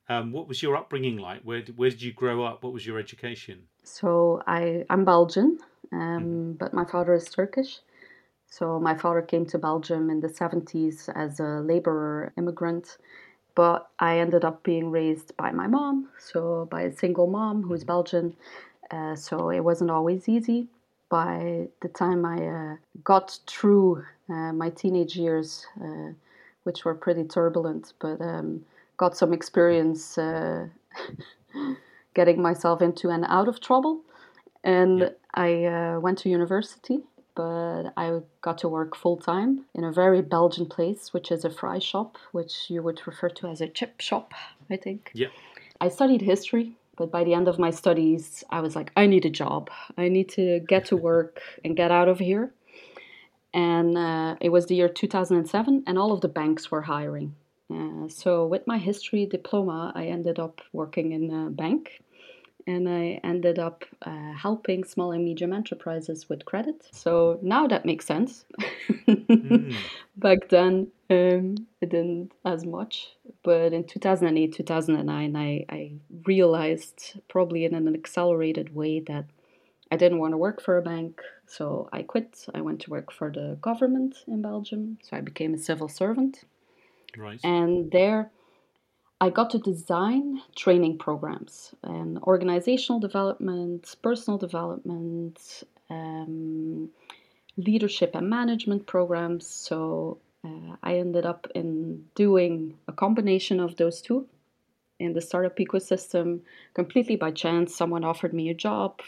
Um, 0.08 0.32
what 0.32 0.48
was 0.48 0.62
your 0.62 0.76
upbringing 0.76 1.16
like? 1.16 1.42
Where 1.42 1.62
where 1.76 1.90
did 1.90 2.02
you 2.02 2.12
grow 2.12 2.44
up? 2.44 2.62
What 2.62 2.72
was 2.72 2.86
your 2.86 2.98
education? 2.98 3.62
So 3.82 4.42
I 4.46 4.84
I'm 4.90 5.04
Belgian, 5.04 5.58
um, 5.92 5.98
mm-hmm. 6.00 6.52
but 6.52 6.74
my 6.74 6.84
father 6.84 7.14
is 7.14 7.24
Turkish. 7.26 7.80
So 8.56 8.78
my 8.78 8.94
father 8.94 9.20
came 9.20 9.46
to 9.46 9.58
Belgium 9.58 10.10
in 10.10 10.20
the 10.20 10.28
70s 10.28 11.08
as 11.16 11.40
a 11.40 11.60
laborer 11.60 12.32
immigrant, 12.38 12.98
but 13.56 13.90
I 13.98 14.18
ended 14.20 14.44
up 14.44 14.62
being 14.62 14.92
raised 14.92 15.36
by 15.36 15.50
my 15.50 15.66
mom, 15.66 16.08
so 16.20 16.68
by 16.70 16.82
a 16.82 16.92
single 16.92 17.26
mom 17.26 17.64
who's 17.64 17.82
Belgian. 17.82 18.36
Uh, 18.92 19.16
so 19.16 19.50
it 19.50 19.58
wasn't 19.58 19.90
always 19.90 20.28
easy. 20.28 20.68
By 21.08 21.66
the 21.82 21.88
time 21.88 22.24
I 22.24 22.46
uh, 22.46 22.76
got 23.02 23.36
through 23.48 24.04
uh, 24.28 24.52
my 24.52 24.70
teenage 24.70 25.16
years, 25.16 25.66
uh, 25.84 26.10
which 26.62 26.84
were 26.84 26.94
pretty 26.94 27.24
turbulent, 27.24 27.92
but 27.98 28.20
um, 28.20 28.64
got 28.96 29.16
some 29.16 29.32
experience 29.32 30.16
uh, 30.16 30.68
getting 32.14 32.40
myself 32.40 32.80
into 32.80 33.10
and 33.10 33.24
out 33.26 33.48
of 33.48 33.60
trouble. 33.60 34.02
And 34.62 35.00
yeah. 35.00 35.08
I 35.34 35.64
uh, 35.64 35.98
went 35.98 36.18
to 36.18 36.28
university 36.28 37.02
but 37.34 37.92
I 37.96 38.20
got 38.40 38.58
to 38.58 38.68
work 38.68 38.96
full 38.96 39.16
time 39.16 39.64
in 39.74 39.84
a 39.84 39.92
very 39.92 40.22
Belgian 40.22 40.66
place, 40.66 41.12
which 41.12 41.30
is 41.30 41.44
a 41.44 41.50
fry 41.50 41.78
shop, 41.78 42.16
which 42.32 42.70
you 42.70 42.82
would 42.82 43.06
refer 43.06 43.28
to 43.30 43.48
as 43.48 43.60
a 43.60 43.68
chip 43.68 44.00
shop, 44.00 44.32
I 44.70 44.76
think. 44.76 45.10
Yeah. 45.14 45.28
I 45.80 45.88
studied 45.88 46.22
history, 46.22 46.76
but 46.96 47.10
by 47.10 47.24
the 47.24 47.34
end 47.34 47.48
of 47.48 47.58
my 47.58 47.70
studies, 47.70 48.44
I 48.50 48.60
was 48.60 48.76
like, 48.76 48.92
I 48.96 49.06
need 49.06 49.24
a 49.24 49.30
job. 49.30 49.70
I 49.98 50.08
need 50.08 50.28
to 50.30 50.60
get 50.60 50.86
to 50.86 50.96
work 50.96 51.40
and 51.64 51.76
get 51.76 51.90
out 51.90 52.08
of 52.08 52.18
here. 52.18 52.52
And 53.52 53.96
uh, 53.96 54.36
it 54.40 54.48
was 54.48 54.66
the 54.66 54.74
year 54.74 54.88
2007, 54.88 55.84
and 55.86 55.98
all 55.98 56.12
of 56.12 56.20
the 56.20 56.28
banks 56.28 56.70
were 56.70 56.82
hiring. 56.82 57.36
Uh, 57.72 58.08
so, 58.08 58.46
with 58.46 58.66
my 58.66 58.78
history 58.78 59.26
diploma, 59.26 59.92
I 59.94 60.06
ended 60.06 60.38
up 60.38 60.60
working 60.72 61.12
in 61.12 61.30
a 61.30 61.50
bank 61.50 62.02
and 62.66 62.88
I 62.88 63.20
ended 63.22 63.58
up 63.58 63.84
uh, 64.02 64.32
helping 64.32 64.84
small 64.84 65.12
and 65.12 65.24
medium 65.24 65.52
enterprises 65.52 66.28
with 66.28 66.44
credit. 66.44 66.88
So 66.92 67.38
now 67.42 67.66
that 67.66 67.84
makes 67.84 68.06
sense. 68.06 68.44
mm. 69.06 69.74
Back 70.16 70.48
then, 70.48 70.88
um, 71.10 71.66
it 71.80 71.90
didn't 71.90 72.32
as 72.44 72.64
much. 72.64 73.10
But 73.42 73.72
in 73.72 73.84
2008, 73.84 74.54
2009, 74.54 75.36
I, 75.36 75.64
I 75.68 75.92
realized, 76.24 77.20
probably 77.28 77.64
in 77.64 77.74
an 77.74 77.94
accelerated 77.94 78.74
way, 78.74 79.00
that 79.00 79.26
I 79.90 79.96
didn't 79.96 80.18
want 80.18 80.32
to 80.32 80.38
work 80.38 80.62
for 80.62 80.78
a 80.78 80.82
bank. 80.82 81.20
So 81.46 81.88
I 81.92 82.02
quit. 82.02 82.46
I 82.54 82.60
went 82.60 82.80
to 82.82 82.90
work 82.90 83.12
for 83.12 83.30
the 83.30 83.58
government 83.60 84.16
in 84.26 84.42
Belgium. 84.42 84.98
So 85.02 85.16
I 85.16 85.20
became 85.20 85.54
a 85.54 85.58
civil 85.58 85.88
servant. 85.88 86.44
Right. 87.16 87.40
And 87.44 87.90
there, 87.90 88.30
I 89.24 89.30
got 89.30 89.48
to 89.52 89.58
design 89.58 90.42
training 90.54 90.98
programs 90.98 91.74
and 91.82 92.18
organizational 92.24 93.00
development, 93.00 93.96
personal 94.02 94.36
development, 94.36 95.62
um, 95.88 96.90
leadership 97.56 98.14
and 98.14 98.28
management 98.28 98.86
programs. 98.86 99.46
So 99.46 100.18
uh, 100.44 100.76
I 100.82 100.96
ended 100.96 101.24
up 101.24 101.48
in 101.54 102.04
doing 102.14 102.76
a 102.86 102.92
combination 102.92 103.60
of 103.60 103.76
those 103.76 104.02
two 104.02 104.26
in 105.00 105.14
the 105.14 105.22
startup 105.22 105.56
ecosystem 105.56 106.40
completely 106.74 107.16
by 107.16 107.30
chance. 107.30 107.74
Someone 107.74 108.04
offered 108.04 108.34
me 108.34 108.50
a 108.50 108.54
job, 108.68 109.00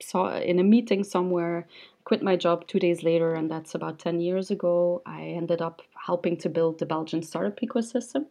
saw 0.00 0.38
in 0.38 0.58
a 0.58 0.64
meeting 0.64 1.04
somewhere, 1.04 1.68
quit 2.04 2.22
my 2.22 2.36
job 2.36 2.66
two 2.66 2.78
days 2.78 3.02
later, 3.02 3.34
and 3.34 3.50
that's 3.50 3.74
about 3.74 3.98
10 3.98 4.20
years 4.20 4.50
ago. 4.50 5.02
I 5.04 5.20
ended 5.40 5.60
up 5.60 5.82
helping 6.06 6.38
to 6.38 6.48
build 6.48 6.78
the 6.78 6.86
Belgian 6.86 7.22
startup 7.22 7.60
ecosystem 7.60 8.24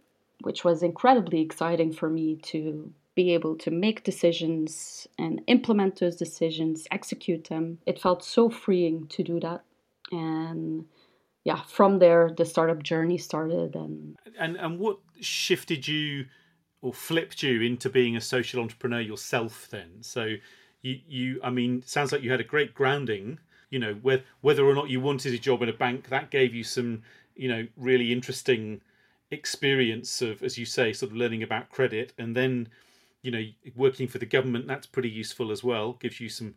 which 0.44 0.64
was 0.64 0.84
incredibly 0.84 1.42
exciting 1.42 1.92
for 1.92 2.10
me 2.10 2.38
to 2.44 2.92
be 3.16 3.34
able 3.34 3.56
to 3.56 3.72
make 3.72 4.04
decisions 4.04 5.08
and 5.20 5.42
implement 5.48 6.00
those 6.00 6.16
decisions, 6.16 6.88
execute 6.92 7.46
them. 7.46 7.78
It 7.86 8.00
felt 8.00 8.24
so 8.24 8.50
freeing 8.50 9.08
to 9.08 9.24
do 9.24 9.40
that. 9.40 9.64
And 10.12 10.86
yeah, 11.44 11.62
from 11.64 12.00
there 12.00 12.32
the 12.36 12.46
startup 12.46 12.82
journey 12.84 13.18
started 13.18 13.76
and 13.76 14.16
and 14.40 14.56
and 14.58 14.80
what 14.80 15.00
shifted 15.20 15.88
you 15.88 16.26
or 16.82 16.94
flipped 16.94 17.42
you 17.44 17.62
into 17.62 17.90
being 17.90 18.16
a 18.16 18.22
social 18.22 18.62
entrepreneur 18.62 19.02
yourself 19.02 19.68
then? 19.70 19.90
So 20.02 20.36
you 20.82 21.00
you 21.08 21.40
I 21.44 21.50
mean, 21.50 21.84
sounds 21.86 22.12
like 22.12 22.24
you 22.24 22.32
had 22.32 22.42
a 22.42 22.46
great 22.46 22.74
grounding, 22.74 23.40
you 23.70 23.80
know, 23.80 23.94
whether 24.02 24.24
whether 24.42 24.66
or 24.66 24.74
not 24.74 24.90
you 24.90 25.00
wanted 25.00 25.34
a 25.34 25.38
job 25.38 25.62
in 25.62 25.70
a 25.70 25.74
bank, 25.74 26.10
that 26.10 26.32
gave 26.32 26.54
you 26.54 26.64
some, 26.64 27.04
you 27.36 27.48
know, 27.48 27.68
really 27.78 28.12
interesting 28.12 28.82
experience 29.34 30.22
of, 30.22 30.44
as 30.44 30.58
you 30.58 30.66
say, 30.66 30.94
sort 30.94 31.12
of 31.12 31.18
learning 31.18 31.44
about 31.44 31.70
credit, 31.70 32.14
and 32.18 32.36
then 32.36 32.70
you 33.22 33.32
know 33.32 33.44
working 33.76 34.08
for 34.08 34.20
the 34.20 34.26
government. 34.26 34.68
That's 34.68 34.86
pretty 34.86 35.10
useful 35.10 35.52
as 35.52 35.64
well. 35.64 35.94
Gives 35.94 36.20
you 36.20 36.30
some 36.30 36.56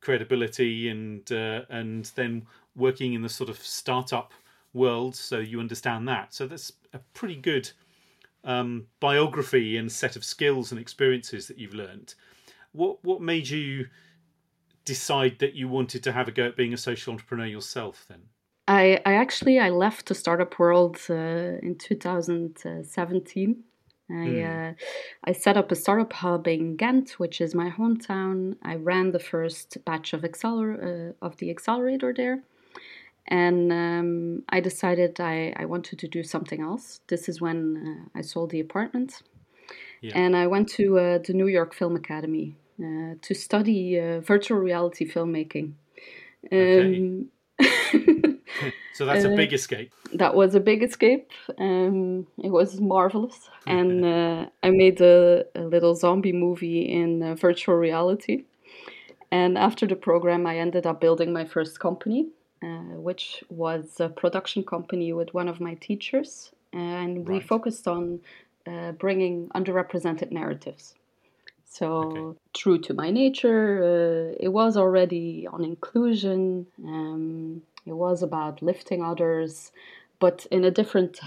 credibility, 0.00 0.88
and 0.88 1.30
uh, 1.32 1.62
and 1.68 2.04
then 2.14 2.46
working 2.76 3.14
in 3.14 3.22
the 3.22 3.28
sort 3.28 3.50
of 3.50 3.58
startup 3.58 4.32
world, 4.72 5.16
so 5.16 5.38
you 5.38 5.60
understand 5.60 6.06
that. 6.08 6.34
So 6.34 6.46
that's 6.46 6.72
a 6.92 6.98
pretty 7.14 7.36
good 7.36 7.70
um, 8.44 8.86
biography 9.00 9.76
and 9.76 9.90
set 9.90 10.16
of 10.16 10.24
skills 10.24 10.70
and 10.70 10.80
experiences 10.80 11.48
that 11.48 11.58
you've 11.58 11.74
learned. 11.74 12.14
What 12.72 13.02
what 13.04 13.20
made 13.20 13.48
you 13.48 13.88
decide 14.84 15.38
that 15.40 15.54
you 15.54 15.68
wanted 15.68 16.02
to 16.04 16.12
have 16.12 16.28
a 16.28 16.32
go 16.32 16.46
at 16.46 16.56
being 16.56 16.72
a 16.72 16.78
social 16.78 17.12
entrepreneur 17.12 17.46
yourself 17.46 18.06
then? 18.08 18.22
I, 18.68 19.00
I 19.06 19.14
actually 19.14 19.58
I 19.58 19.70
left 19.70 20.06
the 20.06 20.14
startup 20.14 20.58
world 20.58 20.98
uh, 21.08 21.14
in 21.62 21.76
2017. 21.78 23.64
I, 24.10 24.12
mm. 24.12 24.70
uh, 24.70 24.74
I 25.24 25.32
set 25.32 25.56
up 25.56 25.72
a 25.72 25.74
startup 25.74 26.12
hub 26.12 26.46
in 26.46 26.76
Ghent, 26.76 27.18
which 27.18 27.40
is 27.40 27.54
my 27.54 27.70
hometown. 27.70 28.56
I 28.62 28.76
ran 28.76 29.12
the 29.12 29.18
first 29.18 29.78
batch 29.86 30.12
of 30.12 30.20
acceler- 30.20 31.10
uh, 31.10 31.12
of 31.26 31.38
the 31.38 31.50
accelerator 31.50 32.12
there, 32.14 32.42
and 33.26 33.72
um, 33.72 34.42
I 34.50 34.60
decided 34.60 35.18
I, 35.20 35.54
I 35.56 35.64
wanted 35.64 35.98
to 36.00 36.08
do 36.08 36.22
something 36.22 36.60
else. 36.62 37.00
This 37.08 37.28
is 37.28 37.40
when 37.40 38.08
uh, 38.14 38.18
I 38.18 38.22
sold 38.22 38.50
the 38.50 38.60
apartment, 38.60 39.22
yeah. 40.00 40.12
and 40.14 40.36
I 40.36 40.46
went 40.46 40.68
to 40.70 40.98
uh, 40.98 41.18
the 41.18 41.34
New 41.34 41.48
York 41.48 41.74
Film 41.74 41.96
Academy 41.96 42.56
uh, 42.82 43.14
to 43.20 43.34
study 43.34 43.98
virtual 44.20 44.58
reality 44.58 45.10
filmmaking. 45.10 45.72
Um, 46.50 47.28
okay. 47.60 48.22
so 48.94 49.06
that's 49.06 49.24
a 49.24 49.30
big 49.30 49.52
uh, 49.52 49.56
escape. 49.56 49.92
That 50.14 50.34
was 50.34 50.54
a 50.54 50.60
big 50.60 50.82
escape. 50.82 51.30
Um, 51.58 52.26
it 52.38 52.50
was 52.50 52.80
marvelous, 52.80 53.48
and 53.66 54.04
uh, 54.04 54.46
I 54.62 54.70
made 54.70 55.00
a, 55.00 55.44
a, 55.54 55.62
little 55.62 55.94
zombie 55.94 56.32
movie 56.32 56.82
in 56.82 57.22
uh, 57.22 57.34
virtual 57.34 57.76
reality. 57.76 58.44
And 59.30 59.58
after 59.58 59.86
the 59.86 59.96
program, 59.96 60.46
I 60.46 60.58
ended 60.58 60.86
up 60.86 61.00
building 61.00 61.32
my 61.32 61.44
first 61.44 61.80
company, 61.80 62.28
uh, 62.62 62.96
which 63.08 63.44
was 63.50 64.00
a 64.00 64.08
production 64.08 64.64
company 64.64 65.12
with 65.12 65.34
one 65.34 65.48
of 65.48 65.60
my 65.60 65.74
teachers, 65.74 66.50
and 66.72 67.28
we 67.28 67.34
right. 67.34 67.46
focused 67.46 67.86
on 67.86 68.20
uh, 68.66 68.92
bringing 68.92 69.48
underrepresented 69.54 70.30
narratives. 70.30 70.94
So, 71.70 71.86
okay. 71.86 72.38
true 72.54 72.78
to 72.78 72.94
my 72.94 73.10
nature, 73.10 74.32
uh, 74.32 74.36
it 74.40 74.48
was 74.48 74.76
already 74.76 75.46
on 75.46 75.62
inclusion. 75.62 76.66
Um, 76.82 77.62
it 77.88 77.96
was 77.96 78.22
about 78.22 78.62
lifting 78.62 79.02
others, 79.02 79.72
but 80.18 80.46
in 80.50 80.64
a 80.64 80.70
different 80.70 81.20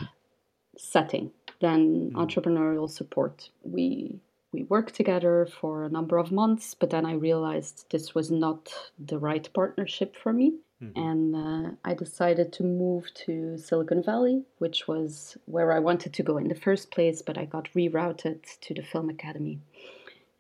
setting 0.78 1.32
than 1.60 2.12
mm. 2.12 2.14
entrepreneurial 2.14 2.90
support. 2.90 3.50
We 3.64 4.20
we 4.54 4.64
worked 4.64 4.96
together 4.96 5.48
for 5.60 5.86
a 5.86 5.90
number 5.90 6.18
of 6.18 6.32
months, 6.32 6.74
but 6.74 6.90
then 6.90 7.06
I 7.06 7.14
realized 7.14 7.86
this 7.90 8.14
was 8.14 8.30
not 8.30 8.74
the 9.00 9.18
right 9.18 9.48
partnership 9.54 10.18
for 10.18 10.34
me. 10.34 10.56
Mm. 10.84 10.92
And 10.96 11.36
uh, 11.36 11.72
I 11.86 11.94
decided 11.94 12.52
to 12.54 12.64
move 12.64 13.14
to 13.26 13.58
Silicon 13.58 14.04
Valley, 14.04 14.44
which 14.58 14.90
was 14.90 15.38
where 15.46 15.72
I 15.72 15.80
wanted 15.80 16.14
to 16.16 16.24
go 16.24 16.38
in 16.38 16.50
the 16.50 16.56
first 16.56 16.92
place, 16.92 17.22
but 17.22 17.38
I 17.38 17.46
got 17.46 17.70
rerouted 17.74 18.60
to 18.60 18.74
the 18.74 18.82
Film 18.82 19.10
Academy, 19.10 19.60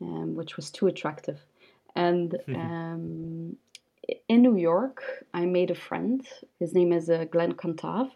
um, 0.01 0.36
which 0.36 0.57
was 0.57 0.71
too 0.71 0.88
attractive. 0.88 1.39
And 1.95 2.31
mm-hmm. 2.31 2.55
um, 2.62 3.57
in 4.27 4.41
New 4.41 4.57
York, 4.57 5.03
I 5.33 5.45
made 5.45 5.71
a 5.71 5.75
friend. 5.75 6.25
His 6.59 6.73
name 6.73 6.91
is 6.91 7.09
uh, 7.09 7.25
Glenn 7.25 7.53
Contav, 7.53 8.11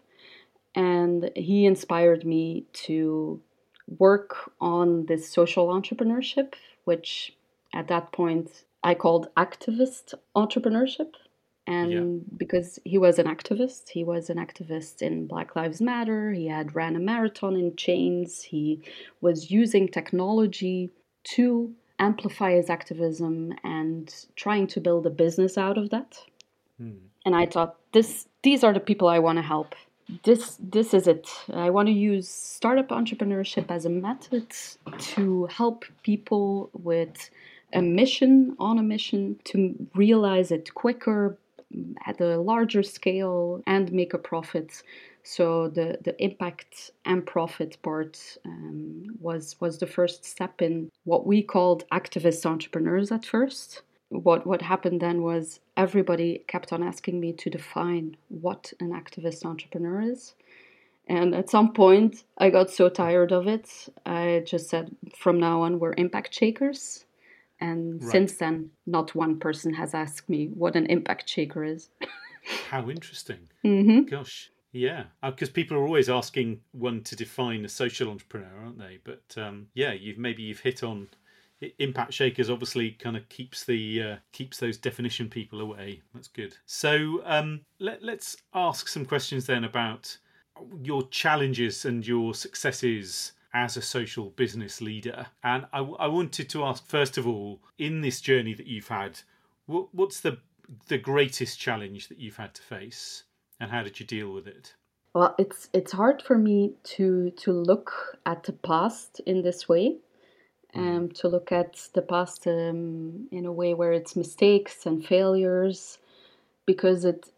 and 0.74 1.30
he 1.34 1.66
inspired 1.66 2.24
me 2.24 2.66
to 2.84 3.40
work 3.98 4.52
on 4.60 5.06
this 5.06 5.28
social 5.28 5.68
entrepreneurship, 5.68 6.54
which 6.84 7.36
at 7.74 7.88
that 7.88 8.12
point 8.12 8.64
I 8.82 8.94
called 8.94 9.28
activist 9.36 10.14
entrepreneurship. 10.34 11.12
And 11.68 11.92
yeah. 11.92 12.36
because 12.36 12.78
he 12.84 12.96
was 12.96 13.18
an 13.18 13.26
activist, 13.26 13.88
he 13.88 14.04
was 14.04 14.30
an 14.30 14.38
activist 14.38 15.02
in 15.02 15.26
Black 15.26 15.56
Lives 15.56 15.80
Matter. 15.80 16.32
He 16.32 16.46
had 16.46 16.76
ran 16.76 16.94
a 16.94 17.00
marathon 17.00 17.56
in 17.56 17.74
chains. 17.74 18.42
He 18.42 18.82
was 19.20 19.50
using 19.50 19.88
technology 19.88 20.90
to 21.34 21.74
amplify 21.98 22.52
his 22.52 22.70
activism 22.70 23.54
and 23.64 24.14
trying 24.36 24.66
to 24.68 24.80
build 24.80 25.06
a 25.06 25.10
business 25.10 25.56
out 25.56 25.78
of 25.78 25.90
that. 25.90 26.18
Hmm. 26.78 26.98
And 27.24 27.34
I 27.34 27.46
thought 27.46 27.76
this 27.92 28.28
these 28.42 28.62
are 28.62 28.72
the 28.72 28.80
people 28.80 29.08
I 29.08 29.18
want 29.18 29.38
to 29.38 29.42
help. 29.42 29.74
This 30.22 30.56
this 30.60 30.94
is 30.94 31.06
it. 31.06 31.28
I 31.52 31.70
want 31.70 31.88
to 31.88 31.92
use 31.92 32.28
startup 32.28 32.88
entrepreneurship 32.88 33.70
as 33.70 33.84
a 33.84 33.90
method 33.90 34.46
to 34.98 35.46
help 35.46 35.84
people 36.02 36.70
with 36.72 37.30
a 37.72 37.82
mission 37.82 38.56
on 38.60 38.78
a 38.78 38.82
mission 38.82 39.40
to 39.44 39.74
realize 39.94 40.52
it 40.52 40.72
quicker 40.74 41.36
at 42.06 42.20
a 42.20 42.38
larger 42.38 42.82
scale 42.82 43.62
and 43.66 43.92
make 43.92 44.14
a 44.14 44.18
profit. 44.18 44.82
So 45.28 45.68
the, 45.68 45.98
the 46.04 46.14
impact 46.22 46.92
and 47.04 47.26
profit 47.26 47.78
part 47.82 48.38
um, 48.44 49.06
was 49.18 49.56
was 49.60 49.76
the 49.78 49.86
first 49.86 50.24
step 50.24 50.62
in 50.62 50.88
what 51.02 51.26
we 51.26 51.42
called 51.42 51.82
activist 51.90 52.46
entrepreneurs 52.46 53.10
at 53.10 53.26
first. 53.26 53.82
What 54.10 54.46
what 54.46 54.62
happened 54.62 55.00
then 55.00 55.22
was 55.22 55.58
everybody 55.76 56.44
kept 56.46 56.72
on 56.72 56.84
asking 56.84 57.18
me 57.18 57.32
to 57.32 57.50
define 57.50 58.16
what 58.28 58.72
an 58.78 58.90
activist 58.92 59.44
entrepreneur 59.44 60.00
is. 60.00 60.34
And 61.08 61.34
at 61.34 61.50
some 61.50 61.72
point, 61.72 62.22
I 62.38 62.50
got 62.50 62.70
so 62.70 62.88
tired 62.88 63.32
of 63.32 63.48
it, 63.48 63.68
I 64.06 64.44
just 64.46 64.70
said, 64.70 64.94
from 65.16 65.40
now 65.40 65.62
on, 65.62 65.80
we're 65.80 65.94
impact 65.96 66.34
shakers. 66.34 67.04
And 67.60 68.00
right. 68.00 68.12
since 68.12 68.34
then, 68.34 68.70
not 68.86 69.16
one 69.16 69.40
person 69.40 69.74
has 69.74 69.92
asked 69.92 70.28
me 70.28 70.46
what 70.54 70.76
an 70.76 70.86
impact 70.86 71.28
shaker 71.28 71.64
is. 71.64 71.88
How 72.70 72.88
interesting. 72.88 73.48
Mm-hmm. 73.64 74.02
Gosh. 74.02 74.50
Yeah, 74.76 75.04
because 75.22 75.48
uh, 75.48 75.52
people 75.52 75.78
are 75.78 75.82
always 75.86 76.10
asking 76.10 76.60
one 76.72 77.02
to 77.04 77.16
define 77.16 77.64
a 77.64 77.68
social 77.68 78.10
entrepreneur, 78.10 78.50
aren't 78.62 78.78
they? 78.78 78.98
But 79.02 79.22
um, 79.36 79.68
yeah, 79.74 79.92
you've 79.92 80.18
maybe 80.18 80.42
you've 80.42 80.60
hit 80.60 80.82
on 80.82 81.08
impact 81.78 82.12
shakers. 82.12 82.50
Obviously, 82.50 82.90
kind 82.90 83.16
of 83.16 83.26
keeps 83.30 83.64
the 83.64 84.02
uh, 84.02 84.16
keeps 84.32 84.58
those 84.58 84.76
definition 84.76 85.30
people 85.30 85.60
away. 85.62 86.02
That's 86.12 86.28
good. 86.28 86.56
So 86.66 87.22
um, 87.24 87.62
let, 87.78 88.02
let's 88.02 88.36
ask 88.54 88.88
some 88.88 89.06
questions 89.06 89.46
then 89.46 89.64
about 89.64 90.16
your 90.82 91.08
challenges 91.08 91.84
and 91.86 92.06
your 92.06 92.34
successes 92.34 93.32
as 93.54 93.78
a 93.78 93.82
social 93.82 94.30
business 94.30 94.82
leader. 94.82 95.26
And 95.42 95.64
I, 95.72 95.78
I 95.78 96.06
wanted 96.06 96.50
to 96.50 96.64
ask 96.64 96.86
first 96.86 97.16
of 97.16 97.26
all, 97.26 97.60
in 97.78 98.02
this 98.02 98.20
journey 98.20 98.52
that 98.52 98.66
you've 98.66 98.88
had, 98.88 99.20
what, 99.64 99.94
what's 99.94 100.20
the 100.20 100.38
the 100.88 100.98
greatest 100.98 101.58
challenge 101.58 102.08
that 102.08 102.18
you've 102.18 102.36
had 102.36 102.52
to 102.54 102.62
face? 102.62 103.22
And 103.60 103.70
how 103.70 103.82
did 103.82 103.98
you 104.00 104.06
deal 104.06 104.32
with 104.32 104.46
it? 104.46 104.74
Well, 105.14 105.34
it's 105.38 105.68
it's 105.72 105.92
hard 105.92 106.20
for 106.20 106.36
me 106.36 106.72
to 106.96 107.30
to 107.30 107.52
look 107.52 108.18
at 108.26 108.42
the 108.44 108.52
past 108.52 109.20
in 109.24 109.42
this 109.42 109.66
way, 109.68 109.96
mm-hmm. 110.74 110.96
um, 110.96 111.08
to 111.12 111.28
look 111.28 111.52
at 111.52 111.88
the 111.94 112.02
past 112.02 112.46
um, 112.46 113.26
in 113.32 113.46
a 113.46 113.52
way 113.52 113.72
where 113.72 113.92
it's 113.92 114.14
mistakes 114.14 114.84
and 114.84 115.04
failures, 115.04 115.98
because 116.66 117.06
it 117.06 117.30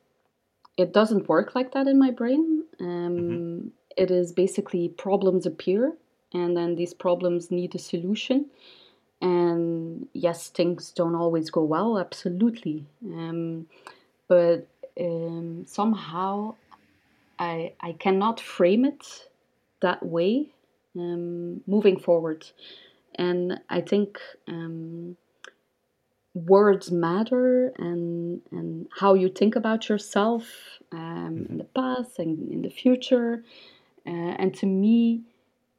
it 0.76 0.92
doesn't 0.92 1.28
work 1.28 1.54
like 1.54 1.72
that 1.72 1.86
in 1.86 1.98
my 1.98 2.10
brain. 2.10 2.64
Um, 2.80 2.86
mm-hmm. 2.86 3.68
it 3.96 4.10
is 4.10 4.32
basically 4.32 4.88
problems 4.88 5.46
appear, 5.46 5.92
and 6.34 6.56
then 6.56 6.74
these 6.74 6.94
problems 6.94 7.50
need 7.50 7.76
a 7.76 7.78
solution. 7.78 8.46
And 9.20 10.08
yes, 10.12 10.48
things 10.48 10.90
don't 10.90 11.14
always 11.16 11.50
go 11.50 11.62
well, 11.62 11.98
absolutely. 11.98 12.86
Um, 13.04 13.66
but 14.28 14.68
um, 15.00 15.64
somehow 15.66 16.54
I, 17.38 17.72
I 17.80 17.92
cannot 17.92 18.40
frame 18.40 18.84
it 18.84 19.28
that 19.80 20.04
way 20.04 20.48
um, 20.96 21.62
moving 21.66 21.98
forward. 21.98 22.46
And 23.14 23.60
I 23.68 23.80
think 23.80 24.18
um, 24.46 25.16
words 26.34 26.90
matter 26.90 27.72
and, 27.78 28.40
and 28.50 28.88
how 28.98 29.14
you 29.14 29.28
think 29.28 29.56
about 29.56 29.88
yourself 29.88 30.44
um, 30.92 31.46
in 31.48 31.58
the 31.58 31.64
past 31.64 32.18
and 32.18 32.50
in 32.52 32.62
the 32.62 32.70
future. 32.70 33.44
Uh, 34.06 34.34
and 34.38 34.54
to 34.54 34.66
me, 34.66 35.22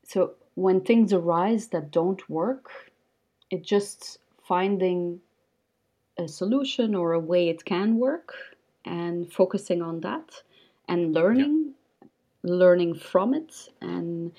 so 0.05 0.33
when 0.55 0.81
things 0.81 1.13
arise 1.13 1.67
that 1.67 1.91
don't 1.91 2.29
work, 2.29 2.69
it 3.49 3.63
just 3.63 4.19
finding 4.43 5.19
a 6.17 6.27
solution 6.27 6.95
or 6.95 7.13
a 7.13 7.19
way 7.19 7.49
it 7.49 7.63
can 7.63 7.97
work 7.97 8.33
and 8.85 9.31
focusing 9.31 9.81
on 9.81 10.01
that 10.01 10.29
and 10.87 11.13
learning, 11.13 11.73
yeah. 12.01 12.07
learning 12.43 12.95
from 12.95 13.33
it. 13.33 13.69
And 13.81 14.31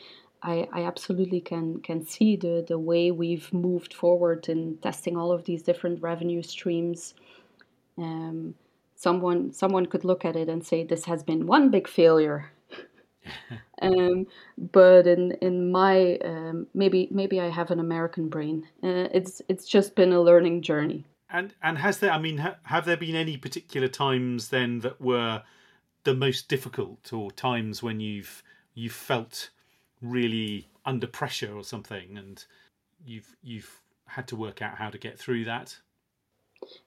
I, 0.43 0.69
I 0.73 0.85
absolutely 0.85 1.41
can 1.41 1.81
can 1.81 2.05
see 2.05 2.37
the, 2.37 2.65
the 2.67 2.79
way 2.79 3.11
we've 3.11 3.53
moved 3.53 3.95
forward 3.95 4.49
in 4.49 4.79
testing 4.79 5.17
all 5.17 5.33
of 5.33 5.45
these 5.45 5.63
different 5.63 6.03
revenue 6.03 6.43
streams. 6.43 7.15
Um, 7.99 8.55
someone 8.97 9.53
someone 9.53 9.87
could 9.87 10.05
look 10.05 10.25
at 10.25 10.37
it 10.37 10.49
and 10.49 10.65
say 10.65 10.85
this 10.85 11.05
has 11.05 11.23
been 11.23 11.47
one 11.47 11.71
big 11.71 11.89
failure. 11.89 12.51
um, 13.83 14.27
but 14.73 15.07
in 15.07 15.33
in 15.43 15.71
my 15.71 16.17
um, 16.25 16.67
maybe 16.75 17.09
maybe 17.11 17.41
I 17.41 17.51
have 17.51 17.71
an 17.71 17.81
American 17.81 18.29
brain. 18.29 18.67
Uh, 18.83 19.09
it's 19.13 19.43
it's 19.49 19.67
just 19.67 19.95
been 19.95 20.13
a 20.13 20.21
learning 20.21 20.63
journey. 20.63 21.05
And 21.33 21.55
and 21.63 21.79
has 21.79 21.99
there? 21.99 22.11
I 22.11 22.19
mean, 22.19 22.39
ha, 22.39 22.57
have 22.65 22.85
there 22.85 22.97
been 22.97 23.15
any 23.15 23.37
particular 23.37 23.89
times 23.89 24.49
then 24.49 24.81
that 24.81 25.01
were 25.01 25.43
the 26.05 26.15
most 26.15 26.49
difficult, 26.49 27.13
or 27.13 27.31
times 27.31 27.83
when 27.83 28.01
you've 28.01 28.43
you 28.75 28.91
felt 28.91 29.51
really 30.03 30.69
under 30.85 31.07
pressure 31.07 31.55
or 31.55 31.65
something, 31.65 32.19
and 32.19 32.45
you've 33.05 33.37
you've 33.43 33.81
had 34.07 34.27
to 34.29 34.37
work 34.37 34.61
out 34.61 34.77
how 34.77 34.91
to 34.91 34.99
get 34.99 35.19
through 35.19 35.45
that? 35.45 35.77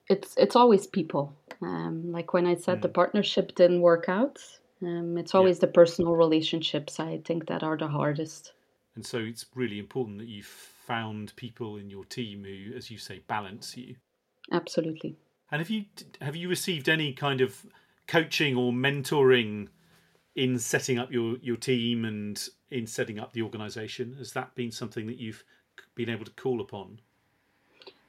It's 0.08 0.34
it's 0.36 0.56
always 0.56 0.86
people. 0.86 1.34
Um, 1.62 2.12
like 2.12 2.32
when 2.32 2.46
I 2.46 2.54
said 2.54 2.78
mm. 2.78 2.82
the 2.82 2.88
hmm. 2.88 2.94
partnership 2.94 3.54
didn't 3.54 3.80
work 3.80 4.08
out, 4.08 4.38
um, 4.82 5.16
it's 5.16 5.34
always 5.34 5.56
yeah. 5.56 5.62
the 5.62 5.68
personal 5.68 6.14
relationships 6.14 7.00
I 7.00 7.18
think 7.24 7.46
that 7.46 7.62
are 7.62 7.76
the 7.76 7.88
hardest. 7.88 8.52
And 8.94 9.04
so 9.04 9.18
it's 9.18 9.46
really 9.54 9.78
important 9.78 10.18
that 10.18 10.28
you've 10.28 10.46
found 10.46 11.34
people 11.36 11.76
in 11.78 11.90
your 11.90 12.04
team 12.04 12.44
who, 12.44 12.76
as 12.76 12.90
you 12.90 12.98
say, 12.98 13.20
balance 13.26 13.76
you. 13.76 13.96
Absolutely. 14.52 15.16
And 15.50 15.60
have 15.60 15.70
you 15.70 15.84
have 16.20 16.36
you 16.36 16.48
received 16.48 16.88
any 16.88 17.12
kind 17.12 17.40
of 17.40 17.64
coaching 18.06 18.56
or 18.56 18.72
mentoring 18.72 19.68
in 20.34 20.58
setting 20.58 20.98
up 20.98 21.12
your 21.12 21.36
your 21.42 21.56
team 21.56 22.04
and 22.04 22.48
in 22.70 22.86
setting 22.86 23.18
up 23.18 23.32
the 23.32 23.42
organisation? 23.42 24.14
Has 24.18 24.32
that 24.32 24.54
been 24.54 24.70
something 24.70 25.06
that 25.06 25.18
you've 25.18 25.44
been 25.94 26.10
able 26.10 26.24
to 26.24 26.32
call 26.32 26.60
upon? 26.60 27.00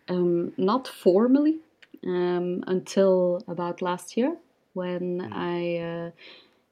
Um, 0.08 0.54
not 0.58 0.88
formally 0.88 1.58
um, 2.06 2.64
until 2.68 3.42
about 3.48 3.82
last 3.82 4.18
year 4.18 4.36
when 4.74 5.22
mm. 5.22 5.32
I. 5.32 6.08
Uh, 6.08 6.12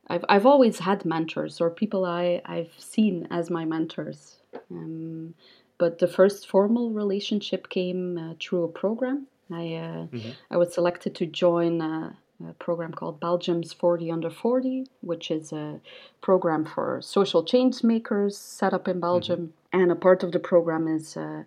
I've, 0.10 0.26
I've 0.28 0.46
always 0.46 0.80
had 0.80 1.06
mentors 1.06 1.62
or 1.62 1.70
people 1.70 2.04
I, 2.04 2.42
I've 2.44 2.74
seen 2.78 3.26
as 3.32 3.50
my 3.50 3.64
mentors. 3.64 4.36
Um, 4.70 5.34
but 5.78 6.00
the 6.00 6.10
first 6.10 6.50
formal 6.50 6.92
relationship 6.92 7.70
came 7.70 8.18
uh, 8.18 8.34
through 8.38 8.66
a 8.66 8.68
program 8.68 9.28
I 9.52 9.76
uh, 9.76 10.08
mm-hmm. 10.08 10.30
I 10.52 10.58
was 10.58 10.74
selected 10.74 11.16
to 11.16 11.26
join 11.26 11.82
a, 11.82 12.16
a, 12.48 12.54
program 12.54 12.92
called 12.92 13.20
Belgium's 13.20 13.74
40 13.74 14.12
Under 14.12 14.30
40, 14.30 14.88
which 15.02 15.32
is 15.32 15.52
a 15.52 15.80
program 16.22 16.66
for 16.66 17.02
social 17.02 17.44
change 17.44 17.84
makers 17.84 18.38
set 18.38 18.74
up 18.74 18.88
in 18.88 19.00
Belgium. 19.00 19.40
Mm-hmm. 19.40 19.82
And 19.82 19.92
a 19.92 19.96
part 19.96 20.24
of 20.24 20.32
the 20.32 20.40
program 20.40 20.88
is 20.88 21.18
uh, 21.18 21.44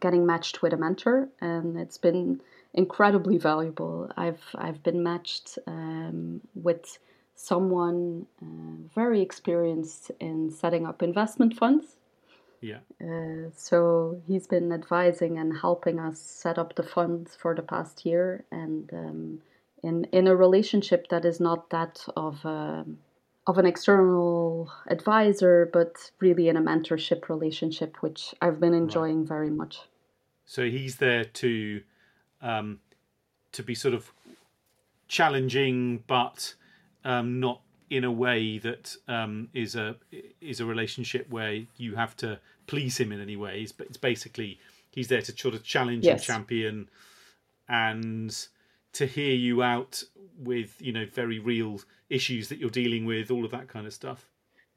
getting 0.00 0.24
matched 0.24 0.62
with 0.62 0.72
a 0.72 0.76
mentor, 0.76 1.28
and 1.40 1.78
it's 1.78 1.98
been 1.98 2.40
incredibly 2.74 3.38
valuable. 3.38 4.10
I've 4.16 4.42
I've 4.54 4.82
been 4.82 5.02
matched 5.02 5.58
um, 5.66 6.40
with 6.54 6.98
someone 7.34 8.26
uh, 8.42 8.88
very 8.94 9.20
experienced 9.20 10.10
in 10.18 10.50
setting 10.50 10.86
up 10.86 11.02
investment 11.02 11.56
funds 11.56 11.97
yeah. 12.60 12.78
Uh, 13.00 13.50
so 13.56 14.20
he's 14.26 14.46
been 14.46 14.72
advising 14.72 15.38
and 15.38 15.56
helping 15.56 15.98
us 15.98 16.20
set 16.20 16.58
up 16.58 16.74
the 16.74 16.82
funds 16.82 17.36
for 17.36 17.54
the 17.54 17.62
past 17.62 18.04
year, 18.04 18.44
and 18.50 18.92
um, 18.92 19.42
in 19.82 20.04
in 20.12 20.26
a 20.26 20.36
relationship 20.36 21.08
that 21.08 21.24
is 21.24 21.40
not 21.40 21.70
that 21.70 22.04
of 22.16 22.44
um, 22.44 22.98
of 23.46 23.58
an 23.58 23.66
external 23.66 24.70
advisor, 24.88 25.70
but 25.72 26.10
really 26.20 26.48
in 26.48 26.56
a 26.56 26.60
mentorship 26.60 27.28
relationship, 27.28 27.96
which 28.02 28.34
I've 28.42 28.60
been 28.60 28.74
enjoying 28.74 29.20
right. 29.20 29.28
very 29.28 29.50
much. 29.50 29.80
So 30.44 30.68
he's 30.68 30.96
there 30.96 31.24
to 31.24 31.82
um, 32.42 32.80
to 33.52 33.62
be 33.62 33.74
sort 33.74 33.94
of 33.94 34.12
challenging, 35.06 36.04
but 36.06 36.54
um, 37.04 37.40
not 37.40 37.62
in 37.90 38.04
a 38.04 38.12
way 38.12 38.58
that 38.58 38.96
um, 39.06 39.48
is 39.54 39.74
a 39.74 39.96
is 40.40 40.60
a 40.60 40.66
relationship 40.66 41.28
where 41.30 41.62
you 41.76 41.94
have 41.96 42.16
to 42.18 42.38
please 42.66 42.98
him 42.98 43.12
in 43.12 43.20
any 43.20 43.36
ways, 43.36 43.72
but 43.72 43.86
it's 43.86 43.96
basically 43.96 44.58
he's 44.90 45.08
there 45.08 45.22
to 45.22 45.36
sort 45.36 45.54
of 45.54 45.62
challenge 45.62 46.04
yes. 46.04 46.20
and 46.20 46.22
champion 46.22 46.88
and 47.68 48.48
to 48.92 49.06
hear 49.06 49.34
you 49.34 49.62
out 49.62 50.02
with 50.38 50.80
you 50.80 50.92
know 50.92 51.06
very 51.12 51.38
real 51.38 51.80
issues 52.10 52.48
that 52.48 52.58
you're 52.58 52.70
dealing 52.70 53.04
with, 53.04 53.30
all 53.30 53.44
of 53.44 53.50
that 53.50 53.68
kind 53.68 53.86
of 53.86 53.92
stuff, 53.92 54.26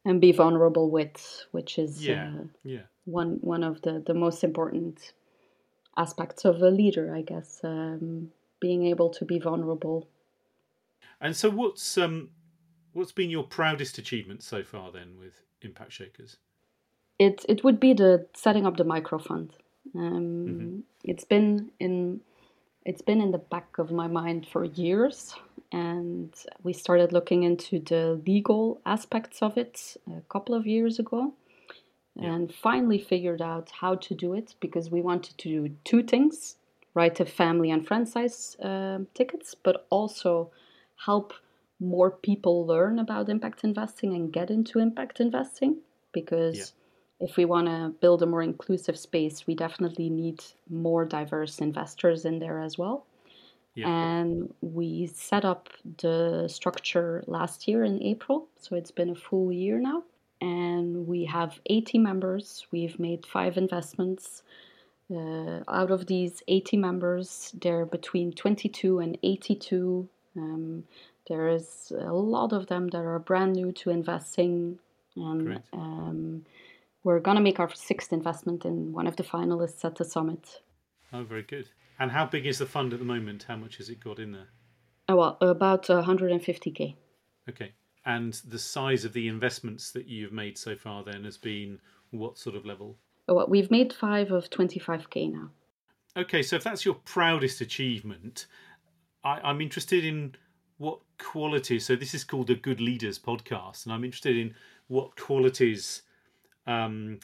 and 0.06 0.22
be 0.22 0.32
vulnerable 0.32 0.90
with, 0.90 1.46
which 1.52 1.78
is 1.78 2.06
yeah, 2.06 2.32
uh, 2.40 2.44
yeah, 2.64 2.82
one 3.06 3.38
one 3.42 3.64
of 3.64 3.82
the 3.82 4.04
the 4.06 4.14
most 4.14 4.44
important 4.44 5.14
aspects 5.98 6.46
of 6.46 6.62
a 6.62 6.70
leader, 6.70 7.14
I 7.14 7.22
guess, 7.22 7.60
um, 7.64 8.32
being 8.60 8.86
able 8.86 9.10
to 9.10 9.26
be 9.26 9.40
vulnerable. 9.40 10.08
And 11.20 11.36
so, 11.36 11.50
what's 11.50 11.98
um, 11.98 12.30
What's 12.94 13.12
been 13.12 13.30
your 13.30 13.44
proudest 13.44 13.98
achievement 13.98 14.44
so 14.44 14.64
far 14.64 14.92
then 14.92 15.18
with 15.20 15.42
Impact 15.62 15.92
Shakers? 15.92 16.38
It 17.20 17.46
it 17.48 17.64
would 17.64 17.80
be 17.80 17.94
the 17.94 18.28
setting 18.34 18.66
up 18.66 18.78
the 18.78 18.86
microfund. 18.86 19.52
Um, 19.96 20.46
mm-hmm. 20.48 20.80
It's 21.04 21.24
been 21.24 21.72
in 21.80 22.22
it's 22.86 23.02
been 23.02 23.22
in 23.22 23.32
the 23.32 23.38
back 23.38 23.78
of 23.78 23.92
my 23.92 24.08
mind 24.08 24.48
for 24.48 24.64
years. 24.64 25.36
and 25.74 26.34
we 26.64 26.74
started 26.74 27.14
looking 27.14 27.44
into 27.44 27.80
the 27.80 28.22
legal 28.28 28.82
aspects 28.86 29.42
of 29.42 29.58
it 29.58 29.96
a 30.18 30.22
couple 30.34 30.54
of 30.54 30.68
years 30.68 31.00
ago 31.00 31.34
and 32.18 32.54
finally 32.54 33.00
figured 33.00 33.42
out 33.42 33.72
how 33.82 33.96
to 33.96 34.14
do 34.14 34.34
it 34.34 34.56
because 34.60 34.92
we 34.92 35.02
wanted 35.02 35.38
to 35.38 35.48
do 35.48 35.76
two 35.86 36.04
things 36.04 36.58
write 36.94 37.20
a 37.20 37.26
family 37.26 37.72
and 37.72 37.88
friend 37.88 38.08
size 38.08 38.58
uh, 38.60 39.00
tickets, 39.14 39.56
but 39.56 39.86
also 39.90 40.52
help 41.06 41.34
more 41.82 42.12
people 42.12 42.66
learn 42.66 43.00
about 43.00 43.28
impact 43.28 43.66
investing 43.66 44.16
and 44.16 44.32
get 44.32 44.50
into 44.50 44.80
impact 44.80 45.20
investing 45.20 45.78
because 46.14 46.74
yeah. 47.20 47.28
if 47.28 47.36
we 47.36 47.44
want 47.44 47.68
to 47.68 47.94
build 48.00 48.24
a 48.24 48.26
more 48.26 48.42
inclusive 48.44 48.98
space, 48.98 49.46
we 49.46 49.56
definitely 49.56 50.10
need 50.10 50.40
more 50.70 51.04
diverse 51.04 51.60
investors 51.60 52.24
in 52.24 52.40
there 52.40 52.62
as 52.62 52.78
well. 52.78 53.06
Yeah. 53.76 53.90
And 53.90 54.54
we 54.62 55.08
set 55.08 55.44
up 55.44 55.70
the 55.98 56.48
structure 56.48 57.24
last 57.28 57.68
year 57.68 57.84
in 57.84 58.02
April, 58.04 58.48
so 58.58 58.76
it's 58.76 58.92
been 58.92 59.10
a 59.10 59.16
full 59.16 59.52
year 59.52 59.80
now 59.80 60.04
and 60.42 61.08
we 61.08 61.26
have 61.26 61.60
80 61.68 62.00
members. 62.00 62.66
We've 62.72 63.00
made 63.00 63.26
five 63.26 63.58
investments. 63.58 64.42
Uh, 65.14 65.60
out 65.68 65.92
of 65.92 66.08
these 66.08 66.42
80 66.48 66.78
members, 66.78 67.54
they're 67.62 67.86
between 67.86 68.34
22 68.34 69.00
and 69.00 69.18
82. 69.22 70.10
Um, 70.36 70.84
there 71.32 71.48
is 71.48 71.94
a 71.98 72.12
lot 72.12 72.52
of 72.52 72.68
them 72.68 72.90
that 72.90 73.06
are 73.06 73.18
brand 73.18 73.54
new 73.54 73.72
to 73.72 73.90
investing, 73.90 74.78
and 75.16 75.62
um, 75.72 76.46
we're 77.06 77.22
gonna 77.22 77.40
make 77.40 77.58
our 77.58 77.74
sixth 77.74 78.12
investment 78.12 78.66
in 78.66 78.92
one 78.92 79.08
of 79.08 79.16
the 79.16 79.24
finalists 79.24 79.86
at 79.86 79.96
the 79.96 80.04
summit. 80.04 80.62
Oh, 81.14 81.24
very 81.24 81.44
good. 81.44 81.70
And 82.00 82.12
how 82.12 82.26
big 82.26 82.46
is 82.46 82.58
the 82.60 82.66
fund 82.66 82.92
at 82.92 83.00
the 83.00 83.06
moment? 83.06 83.46
How 83.48 83.56
much 83.56 83.78
has 83.78 83.88
it 83.88 84.04
got 84.04 84.20
in 84.20 84.34
there? 84.34 84.50
Oh, 85.08 85.16
well, 85.16 85.38
about 85.40 85.88
150k. 85.88 86.96
Okay. 87.48 87.72
And 88.06 88.34
the 88.46 88.60
size 88.60 89.06
of 89.06 89.14
the 89.14 89.30
investments 89.30 89.92
that 89.92 90.08
you've 90.08 90.34
made 90.34 90.58
so 90.58 90.76
far 90.76 91.04
then 91.04 91.24
has 91.24 91.38
been 91.38 91.80
what 92.10 92.38
sort 92.38 92.58
of 92.58 92.66
level? 92.66 92.98
Oh, 93.30 93.46
we've 93.48 93.72
made 93.72 93.94
five 93.94 94.32
of 94.32 94.50
25k 94.50 95.32
now. 95.32 95.52
Okay, 96.18 96.44
so 96.44 96.58
if 96.58 96.64
that's 96.64 96.84
your 96.84 96.96
proudest 96.96 97.62
achievement, 97.62 98.48
I, 99.24 99.50
am 99.50 99.62
interested 99.62 100.04
in 100.04 100.36
what 100.82 101.00
qualities. 101.20 101.86
So 101.86 101.96
this 101.96 102.16
is 102.16 102.24
called 102.24 102.48
the 102.48 102.56
Good 102.56 102.82
Leaders 102.82 103.20
podcast, 103.20 103.86
and 103.86 103.94
I'm 103.94 104.04
interested 104.04 104.36
in 104.36 104.56
what 104.88 105.16
qualities 105.16 106.02
um, 106.66 107.20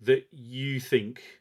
that 0.00 0.28
you 0.30 0.78
think 0.78 1.40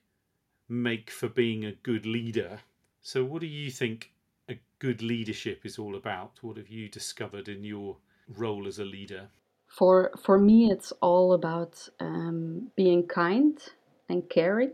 make 0.67 1.11
for 1.11 1.29
being 1.29 1.65
a 1.65 1.73
good 1.73 2.07
leader. 2.07 2.61
So, 3.03 3.23
what 3.23 3.41
do 3.41 3.47
you 3.47 3.69
think 3.69 4.11
a 4.49 4.57
good 4.79 5.03
leadership 5.03 5.63
is 5.63 5.77
all 5.77 5.95
about? 5.95 6.39
What 6.41 6.57
have 6.57 6.69
you 6.69 6.89
discovered 6.89 7.47
in 7.47 7.63
your 7.63 7.97
role 8.35 8.67
as 8.67 8.79
a 8.79 8.85
leader? 8.85 9.27
For 9.67 10.11
for 10.23 10.39
me, 10.39 10.71
it's 10.71 10.91
all 11.01 11.33
about 11.33 11.87
um, 11.99 12.71
being 12.75 13.05
kind 13.05 13.61
and 14.09 14.27
caring. 14.27 14.71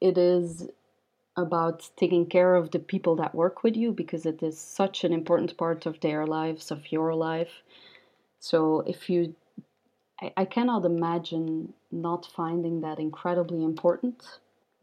It 0.00 0.16
is 0.16 0.66
about 1.38 1.88
taking 1.96 2.26
care 2.26 2.54
of 2.54 2.70
the 2.70 2.78
people 2.78 3.16
that 3.16 3.34
work 3.34 3.62
with 3.62 3.76
you 3.76 3.92
because 3.92 4.26
it 4.26 4.42
is 4.42 4.58
such 4.58 5.04
an 5.04 5.12
important 5.12 5.56
part 5.56 5.86
of 5.86 6.00
their 6.00 6.26
lives, 6.26 6.70
of 6.70 6.92
your 6.92 7.14
life. 7.14 7.62
So 8.40 8.80
if 8.86 9.08
you, 9.08 9.34
I, 10.20 10.32
I 10.36 10.44
cannot 10.44 10.84
imagine 10.84 11.72
not 11.90 12.26
finding 12.26 12.82
that 12.82 12.98
incredibly 12.98 13.64
important. 13.64 14.22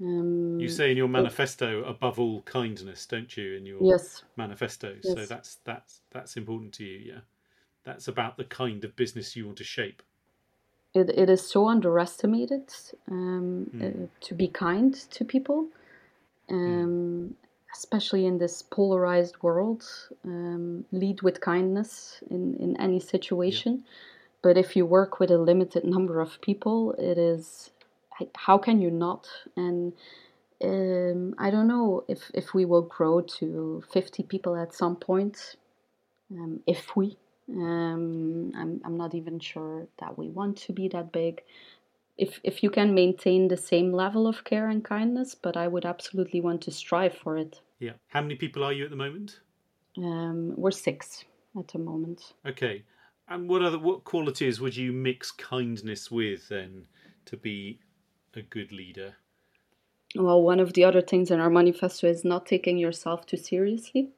Um, 0.01 0.59
you 0.59 0.67
say 0.67 0.91
in 0.91 0.97
your 0.97 1.07
manifesto, 1.07 1.83
above 1.83 2.19
all 2.19 2.41
kindness, 2.41 3.05
don't 3.05 3.35
you? 3.37 3.55
In 3.55 3.65
your 3.65 3.79
yes. 3.81 4.23
manifesto, 4.35 4.95
yes. 5.01 5.15
so 5.15 5.25
that's 5.25 5.59
that's 5.63 6.01
that's 6.11 6.35
important 6.35 6.73
to 6.73 6.83
you, 6.83 7.13
yeah 7.13 7.19
that's 7.85 8.07
about 8.07 8.35
the 8.35 8.43
kind 8.43 8.83
of 8.83 8.95
business 8.95 9.35
you 9.35 9.45
want 9.45 9.57
to 9.59 9.63
shape. 9.63 10.01
It, 10.93 11.09
it 11.09 11.29
is 11.29 11.47
so 11.47 11.67
underestimated 11.67 12.73
um, 13.09 13.69
mm. 13.73 14.03
uh, 14.03 14.07
to 14.21 14.33
be 14.33 14.47
kind 14.47 14.93
to 15.11 15.23
people, 15.23 15.67
um, 16.49 17.35
especially 17.73 18.25
in 18.25 18.37
this 18.37 18.61
polarized 18.61 19.35
world. 19.41 19.83
Um, 20.23 20.85
lead 20.91 21.21
with 21.21 21.41
kindness 21.41 22.21
in, 22.29 22.55
in 22.55 22.79
any 22.79 22.99
situation. 22.99 23.83
Yeah. 23.83 23.91
But 24.41 24.57
if 24.57 24.75
you 24.75 24.85
work 24.85 25.19
with 25.19 25.31
a 25.31 25.37
limited 25.37 25.85
number 25.85 26.21
of 26.21 26.39
people, 26.41 26.93
it 26.97 27.17
is 27.17 27.71
how 28.35 28.57
can 28.57 28.81
you 28.81 28.91
not? 28.91 29.27
And 29.57 29.93
um, 30.63 31.35
I 31.37 31.49
don't 31.49 31.67
know 31.67 32.05
if, 32.07 32.31
if 32.33 32.53
we 32.53 32.63
will 32.65 32.83
grow 32.83 33.21
to 33.21 33.83
50 33.91 34.23
people 34.23 34.55
at 34.55 34.73
some 34.73 34.95
point. 34.95 35.55
Um, 36.31 36.61
if 36.65 36.95
we 36.95 37.17
um, 37.49 38.51
I'm, 38.55 38.81
I'm 38.83 38.97
not 38.97 39.13
even 39.13 39.39
sure 39.39 39.87
that 39.99 40.17
we 40.17 40.29
want 40.29 40.57
to 40.57 40.73
be 40.73 40.87
that 40.89 41.11
big. 41.11 41.43
If, 42.17 42.39
if 42.43 42.63
you 42.63 42.69
can 42.69 42.93
maintain 42.93 43.47
the 43.47 43.57
same 43.57 43.91
level 43.91 44.25
of 44.25 44.43
care 44.43 44.69
and 44.69 44.83
kindness, 44.83 45.35
but 45.35 45.57
I 45.57 45.67
would 45.67 45.85
absolutely 45.85 46.41
want 46.41 46.61
to 46.61 46.71
strive 46.71 47.13
for 47.13 47.37
it. 47.37 47.59
Yeah. 47.79 47.93
How 48.07 48.21
many 48.21 48.35
people 48.35 48.63
are 48.63 48.71
you 48.71 48.85
at 48.85 48.89
the 48.89 48.95
moment? 48.95 49.39
Um, 49.97 50.53
we're 50.55 50.71
six 50.71 51.25
at 51.57 51.67
the 51.69 51.79
moment. 51.79 52.33
Okay. 52.45 52.83
And 53.27 53.49
what 53.49 53.63
other 53.63 53.79
what 53.79 54.03
qualities 54.03 54.61
would 54.61 54.75
you 54.75 54.91
mix 54.91 55.31
kindness 55.31 56.11
with 56.11 56.47
then 56.49 56.85
to 57.25 57.37
be 57.37 57.79
a 58.35 58.41
good 58.41 58.71
leader? 58.71 59.15
Well, 60.15 60.41
one 60.41 60.59
of 60.59 60.73
the 60.73 60.83
other 60.85 61.01
things 61.01 61.31
in 61.31 61.39
our 61.39 61.49
manifesto 61.49 62.07
is 62.07 62.23
not 62.23 62.45
taking 62.45 62.77
yourself 62.77 63.25
too 63.25 63.37
seriously. 63.37 64.09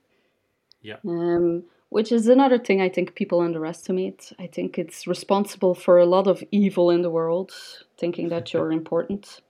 Yeah. 0.81 0.97
Um, 1.07 1.63
which 1.89 2.12
is 2.12 2.28
another 2.28 2.58
thing 2.58 2.82
I 2.82 2.89
think 2.89 3.15
people 3.15 3.39
underestimate. 3.41 4.32
I 4.39 4.47
think 4.47 4.78
it's 4.78 5.08
responsible 5.08 5.73
for 5.73 5.97
a 5.97 6.06
lot 6.06 6.28
of 6.28 6.43
evil 6.52 6.89
in 6.89 7.02
the 7.02 7.10
world, 7.10 7.52
thinking 7.97 8.30
that 8.30 8.54
you're 8.54 8.71
important. 8.82 9.41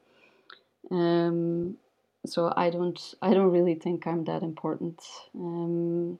Um, 0.91 1.77
so 2.25 2.53
I 2.55 2.69
don't, 2.69 2.99
I 3.21 3.33
don't 3.33 3.51
really 3.51 3.75
think 3.75 4.05
I'm 4.05 4.23
that 4.25 4.43
important. 4.43 5.01
Um, 5.35 6.19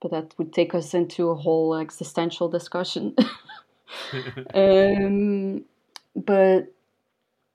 but 0.00 0.10
that 0.10 0.34
would 0.38 0.52
take 0.52 0.74
us 0.74 0.94
into 0.94 1.30
a 1.30 1.34
whole 1.34 1.74
existential 1.74 2.48
discussion. 2.48 3.14
um, 4.54 5.64
but 6.14 6.72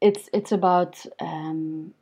it's 0.01 0.29
it's 0.33 0.51
about 0.51 1.05
um, 1.19 1.93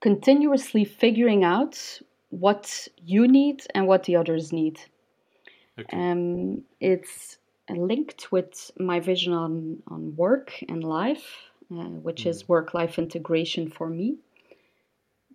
continuously 0.00 0.84
figuring 0.84 1.44
out 1.44 2.00
what 2.30 2.88
you 3.04 3.28
need 3.28 3.64
and 3.74 3.86
what 3.86 4.04
the 4.04 4.16
others 4.16 4.52
need. 4.52 4.80
Okay. 5.78 5.96
Um, 5.96 6.62
it's 6.80 7.38
linked 7.68 8.30
with 8.30 8.70
my 8.78 9.00
vision 9.00 9.32
on, 9.32 9.82
on 9.88 10.14
work 10.16 10.52
and 10.68 10.84
life, 10.84 11.50
uh, 11.72 11.96
which 12.06 12.24
mm. 12.24 12.30
is 12.30 12.48
work 12.48 12.74
life 12.74 12.98
integration 12.98 13.68
for 13.68 13.88
me. 13.88 14.16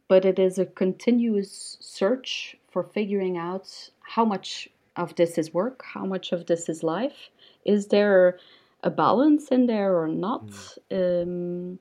But 0.08 0.26
it 0.26 0.40
is 0.40 0.58
a 0.58 0.66
continuous 0.66 1.78
search 1.80 2.58
for 2.72 2.84
figuring 2.84 3.38
out 3.38 3.90
how 4.02 4.26
much 4.26 4.70
of 4.96 5.16
this 5.16 5.38
is 5.38 5.54
work, 5.54 5.84
how 5.94 6.06
much 6.06 6.32
of 6.32 6.46
this 6.46 6.68
is 6.70 6.84
life. 6.84 7.30
Is 7.66 7.88
there 7.88 8.40
a 8.84 8.90
balance 8.90 9.50
in 9.50 9.68
there 9.68 9.98
or 9.98 10.08
not? 10.08 10.48
Mm. 10.92 11.24
Um, 11.24 11.80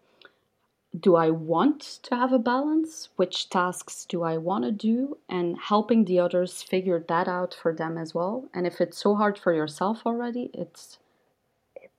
do 0.99 1.17
I 1.17 1.31
want 1.31 1.81
to 2.05 2.17
have 2.17 2.33
a 2.33 2.39
balance? 2.39 3.11
Which 3.17 3.51
tasks 3.51 4.05
do 4.05 4.23
I 4.23 4.39
want 4.39 4.65
to 4.65 4.73
do? 4.73 5.19
And 5.29 5.59
helping 5.59 6.05
the 6.05 6.19
others 6.19 6.63
figure 6.63 7.05
that 7.09 7.29
out 7.29 7.55
for 7.61 7.75
them 7.75 7.99
as 7.99 8.15
well. 8.15 8.49
And 8.55 8.67
if 8.67 8.81
it's 8.81 8.99
so 8.99 9.15
hard 9.15 9.39
for 9.39 9.53
yourself 9.53 10.03
already, 10.07 10.51
it's 10.55 10.99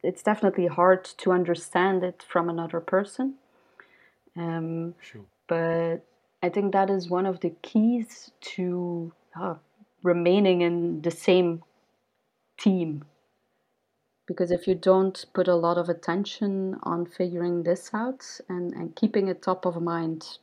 it's 0.01 0.23
definitely 0.23 0.67
hard 0.67 1.03
to 1.03 1.31
understand 1.31 2.03
it 2.03 2.23
from 2.27 2.49
another 2.49 2.79
person. 2.79 3.35
Um, 4.37 4.95
sure. 5.01 5.25
But 5.47 6.05
I 6.41 6.49
think 6.49 6.71
that 6.71 6.89
is 6.89 7.09
one 7.09 7.25
of 7.25 7.41
the 7.41 7.53
keys 7.61 8.31
to 8.55 9.11
uh, 9.39 9.55
remaining 10.03 10.61
in 10.61 11.01
the 11.01 11.11
same 11.11 11.63
team 12.57 13.03
because 14.29 14.51
if 14.51 14.67
you 14.67 14.75
don't 14.75 15.25
put 15.33 15.47
a 15.47 15.55
lot 15.55 15.79
of 15.79 15.89
attention 15.89 16.77
on 16.83 17.03
figuring 17.03 17.63
this 17.63 17.89
out 17.95 18.23
and, 18.47 18.71
and 18.73 18.95
keeping 18.95 19.27
it 19.27 19.41
top 19.41 19.65
of 19.65 19.81
mind 19.81 20.37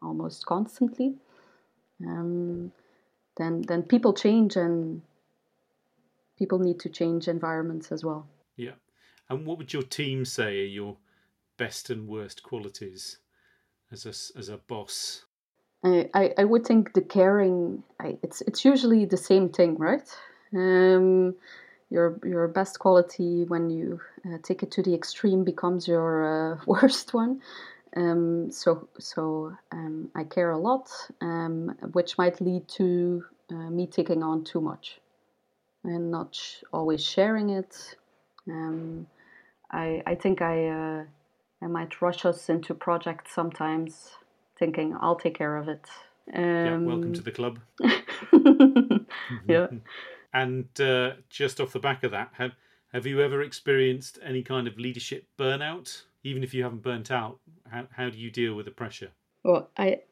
almost 0.00 0.46
constantly, 0.46 1.16
um, 2.06 2.70
then 3.36 3.62
then 3.66 3.82
people 3.82 4.14
change 4.14 4.54
and 4.54 5.02
people 6.38 6.60
need 6.60 6.78
to 6.78 6.88
change 6.88 7.26
environments 7.26 7.90
as 7.90 8.04
well. 8.04 8.28
Yeah. 8.56 8.76
And 9.28 9.44
what 9.44 9.58
would 9.58 9.72
your 9.72 9.82
team 9.82 10.24
say 10.24 10.60
are 10.60 10.72
your 10.80 10.96
best 11.56 11.90
and 11.90 12.06
worst 12.06 12.44
qualities 12.44 13.18
as 13.90 14.06
a, 14.06 14.38
as 14.38 14.48
a 14.48 14.58
boss? 14.68 15.24
I, 15.82 16.08
I, 16.14 16.34
I 16.38 16.44
would 16.44 16.64
think 16.64 16.92
the 16.92 17.00
caring, 17.00 17.82
I, 18.00 18.18
it's, 18.22 18.40
it's 18.42 18.64
usually 18.64 19.04
the 19.04 19.16
same 19.16 19.48
thing, 19.48 19.76
right? 19.78 20.08
Um, 20.54 21.34
your 21.90 22.18
your 22.24 22.48
best 22.48 22.78
quality 22.78 23.44
when 23.44 23.70
you 23.70 24.00
uh, 24.26 24.38
take 24.42 24.62
it 24.62 24.70
to 24.72 24.82
the 24.82 24.94
extreme 24.94 25.44
becomes 25.44 25.88
your 25.88 26.54
uh, 26.54 26.58
worst 26.66 27.14
one. 27.14 27.40
Um, 27.96 28.50
so 28.52 28.88
so 28.98 29.52
um, 29.72 30.10
I 30.14 30.24
care 30.24 30.50
a 30.52 30.58
lot, 30.58 30.90
um, 31.20 31.76
which 31.92 32.18
might 32.18 32.40
lead 32.40 32.68
to 32.78 33.24
uh, 33.50 33.70
me 33.70 33.86
taking 33.86 34.22
on 34.22 34.44
too 34.44 34.60
much. 34.60 35.00
and 35.84 36.10
not 36.10 36.34
sh- 36.34 36.62
always 36.72 37.04
sharing 37.04 37.50
it. 37.50 37.96
Um, 38.48 39.06
I, 39.70 40.02
I 40.06 40.14
think 40.16 40.42
I, 40.42 40.68
uh, 40.68 41.04
I 41.62 41.66
might 41.68 42.00
rush 42.02 42.24
us 42.24 42.48
into 42.48 42.74
projects 42.74 43.34
sometimes, 43.34 44.10
thinking 44.58 44.96
I'll 45.00 45.16
take 45.16 45.36
care 45.38 45.56
of 45.56 45.68
it. 45.68 45.84
Um, 46.34 46.66
yeah, 46.66 46.78
welcome 46.86 47.12
to 47.14 47.22
the 47.22 47.32
club. 47.32 47.60
yeah. 49.48 49.68
And 50.36 50.68
uh, 50.78 51.14
just 51.30 51.62
off 51.62 51.72
the 51.72 51.80
back 51.80 52.04
of 52.04 52.10
that, 52.10 52.30
have 52.34 52.52
have 52.92 53.06
you 53.06 53.22
ever 53.22 53.40
experienced 53.40 54.18
any 54.22 54.42
kind 54.42 54.68
of 54.68 54.76
leadership 54.76 55.26
burnout? 55.38 56.02
Even 56.24 56.42
if 56.42 56.52
you 56.52 56.62
haven't 56.62 56.82
burnt 56.82 57.10
out, 57.10 57.40
how 57.70 57.88
how 57.90 58.10
do 58.10 58.18
you 58.18 58.30
deal 58.30 58.54
with 58.54 58.66
the 58.66 58.70
pressure? 58.82 59.12
Well, 59.44 59.70
I 59.78 60.02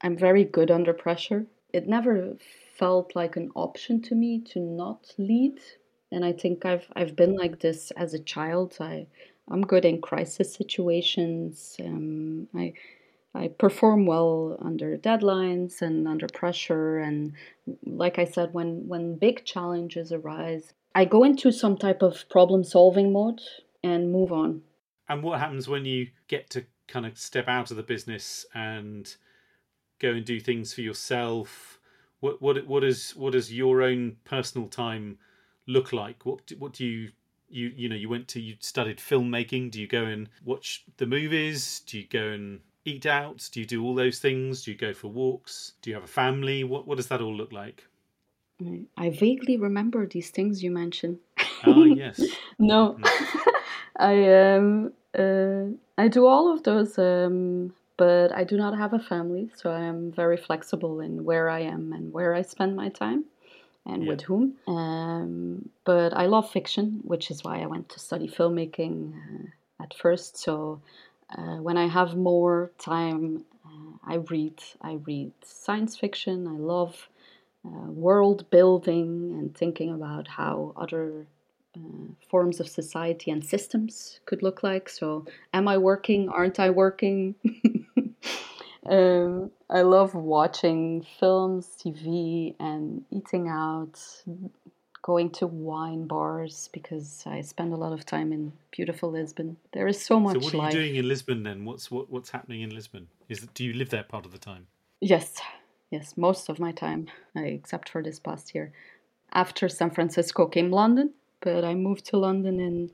I'm 0.00 0.16
very 0.16 0.44
good 0.44 0.70
under 0.70 0.94
pressure. 0.94 1.44
It 1.74 1.86
never 1.86 2.38
felt 2.78 3.14
like 3.14 3.36
an 3.36 3.50
option 3.54 4.00
to 4.02 4.14
me 4.14 4.40
to 4.52 4.58
not 4.58 5.14
lead, 5.18 5.60
and 6.10 6.24
I 6.24 6.32
think 6.32 6.64
I've 6.64 6.86
I've 6.96 7.14
been 7.14 7.36
like 7.36 7.60
this 7.60 7.90
as 7.90 8.14
a 8.14 8.24
child. 8.34 8.78
I 8.80 9.06
I'm 9.50 9.66
good 9.66 9.84
in 9.84 10.00
crisis 10.00 10.54
situations. 10.54 11.76
Um, 11.78 12.48
I 12.54 12.72
I 13.34 13.48
perform 13.48 14.06
well 14.06 14.56
under 14.62 14.96
deadlines 14.96 15.82
and 15.82 16.06
under 16.06 16.28
pressure. 16.28 16.98
And 16.98 17.32
like 17.84 18.18
I 18.18 18.24
said, 18.24 18.54
when, 18.54 18.86
when 18.86 19.16
big 19.16 19.44
challenges 19.44 20.12
arise, 20.12 20.72
I 20.94 21.04
go 21.04 21.24
into 21.24 21.50
some 21.50 21.76
type 21.76 22.02
of 22.02 22.28
problem 22.28 22.62
solving 22.62 23.12
mode 23.12 23.40
and 23.82 24.12
move 24.12 24.32
on. 24.32 24.62
And 25.08 25.22
what 25.22 25.40
happens 25.40 25.68
when 25.68 25.84
you 25.84 26.08
get 26.28 26.48
to 26.50 26.64
kind 26.86 27.06
of 27.06 27.18
step 27.18 27.48
out 27.48 27.70
of 27.70 27.76
the 27.76 27.82
business 27.82 28.46
and 28.54 29.14
go 29.98 30.10
and 30.10 30.24
do 30.24 30.38
things 30.38 30.72
for 30.72 30.82
yourself? 30.82 31.80
What 32.20 32.40
what 32.40 32.66
what 32.66 32.84
is 32.84 33.14
what 33.16 33.32
does 33.32 33.52
your 33.52 33.82
own 33.82 34.16
personal 34.24 34.68
time 34.68 35.18
look 35.66 35.92
like? 35.92 36.24
What 36.24 36.52
what 36.58 36.72
do 36.72 36.86
you 36.86 37.10
you 37.48 37.70
you 37.76 37.88
know 37.88 37.96
you 37.96 38.08
went 38.08 38.28
to 38.28 38.40
you 38.40 38.54
studied 38.60 38.98
filmmaking? 38.98 39.72
Do 39.72 39.80
you 39.80 39.86
go 39.86 40.04
and 40.04 40.30
watch 40.44 40.84
the 40.96 41.06
movies? 41.06 41.80
Do 41.80 41.98
you 41.98 42.06
go 42.06 42.28
and 42.28 42.60
eat 42.84 43.06
out? 43.06 43.48
Do 43.52 43.60
you 43.60 43.66
do 43.66 43.84
all 43.84 43.94
those 43.94 44.18
things? 44.18 44.64
Do 44.64 44.70
you 44.72 44.76
go 44.76 44.92
for 44.92 45.08
walks? 45.08 45.72
Do 45.82 45.90
you 45.90 45.94
have 45.96 46.04
a 46.04 46.08
family? 46.08 46.64
What 46.64 46.86
what 46.86 46.96
does 46.96 47.08
that 47.08 47.20
all 47.20 47.34
look 47.34 47.52
like? 47.52 47.86
I 48.96 49.10
vaguely 49.10 49.56
remember 49.56 50.06
these 50.06 50.30
things 50.30 50.62
you 50.62 50.70
mentioned. 50.70 51.18
Ah, 51.62 51.84
yes. 51.84 52.22
no, 52.58 52.96
I 53.96 54.54
um 54.54 54.92
uh, 55.18 55.64
I 55.98 56.08
do 56.08 56.26
all 56.26 56.52
of 56.52 56.62
those, 56.62 56.98
um, 56.98 57.74
but 57.96 58.32
I 58.32 58.44
do 58.44 58.56
not 58.56 58.76
have 58.76 58.92
a 58.92 58.98
family, 58.98 59.50
so 59.54 59.70
I 59.70 59.80
am 59.80 60.12
very 60.12 60.36
flexible 60.36 61.00
in 61.00 61.24
where 61.24 61.48
I 61.48 61.60
am 61.60 61.92
and 61.92 62.12
where 62.12 62.34
I 62.34 62.42
spend 62.42 62.76
my 62.76 62.88
time 62.88 63.24
and 63.86 64.02
Yeah. 64.02 64.08
with 64.10 64.22
whom. 64.22 64.56
Um, 64.66 65.68
but 65.84 66.14
I 66.14 66.26
love 66.26 66.50
fiction, 66.50 67.00
which 67.04 67.30
is 67.30 67.44
why 67.44 67.62
I 67.62 67.66
went 67.66 67.88
to 67.90 68.00
study 68.00 68.28
filmmaking 68.28 69.14
uh, 69.14 69.82
at 69.82 69.94
first. 69.94 70.36
So 70.38 70.80
uh, 71.30 71.56
when 71.56 71.76
I 71.76 71.88
have 71.88 72.16
more 72.16 72.70
time, 72.78 73.44
uh, 73.64 73.96
I 74.04 74.16
read. 74.30 74.60
I 74.82 74.94
read 75.04 75.32
science 75.44 75.96
fiction. 75.96 76.46
I 76.46 76.58
love 76.58 77.08
uh, 77.66 77.90
world 77.90 78.48
building 78.50 79.36
and 79.38 79.56
thinking 79.56 79.92
about 79.92 80.28
how 80.28 80.72
other 80.76 81.26
uh, 81.76 82.12
forms 82.28 82.60
of 82.60 82.68
society 82.68 83.30
and 83.30 83.44
systems 83.44 84.20
could 84.26 84.42
look 84.42 84.62
like. 84.62 84.88
So, 84.88 85.24
am 85.52 85.66
I 85.68 85.78
working? 85.78 86.28
Aren't 86.28 86.60
I 86.60 86.70
working? 86.70 87.34
um, 88.86 89.50
I 89.70 89.82
love 89.82 90.14
watching 90.14 91.06
films, 91.18 91.68
TV, 91.82 92.54
and 92.60 93.04
eating 93.10 93.48
out, 93.48 93.98
going 95.04 95.28
to 95.28 95.46
wine 95.46 96.06
bars 96.06 96.70
because 96.72 97.24
I 97.26 97.42
spend 97.42 97.74
a 97.74 97.76
lot 97.76 97.92
of 97.92 98.06
time 98.06 98.32
in 98.32 98.52
beautiful 98.70 99.10
Lisbon. 99.10 99.58
There 99.72 99.86
is 99.86 100.02
so 100.02 100.18
much 100.18 100.32
So 100.32 100.38
what 100.38 100.54
are 100.54 100.56
you 100.56 100.62
life. 100.62 100.72
doing 100.72 100.96
in 100.96 101.06
Lisbon 101.06 101.42
then? 101.42 101.66
What's 101.66 101.90
what 101.90 102.10
what's 102.10 102.30
happening 102.30 102.62
in 102.62 102.70
Lisbon? 102.70 103.08
Is 103.28 103.40
do 103.52 103.64
you 103.64 103.74
live 103.74 103.90
there 103.90 104.02
part 104.02 104.24
of 104.24 104.32
the 104.32 104.38
time? 104.38 104.66
Yes, 105.00 105.42
yes, 105.90 106.16
most 106.16 106.48
of 106.48 106.58
my 106.58 106.72
time, 106.72 107.08
except 107.36 107.90
for 107.90 108.02
this 108.02 108.18
past 108.18 108.54
year. 108.54 108.72
After 109.34 109.68
San 109.68 109.90
Francisco 109.90 110.46
came 110.46 110.70
London, 110.70 111.10
but 111.40 111.64
I 111.64 111.74
moved 111.74 112.06
to 112.06 112.16
London 112.16 112.58
in 112.58 112.90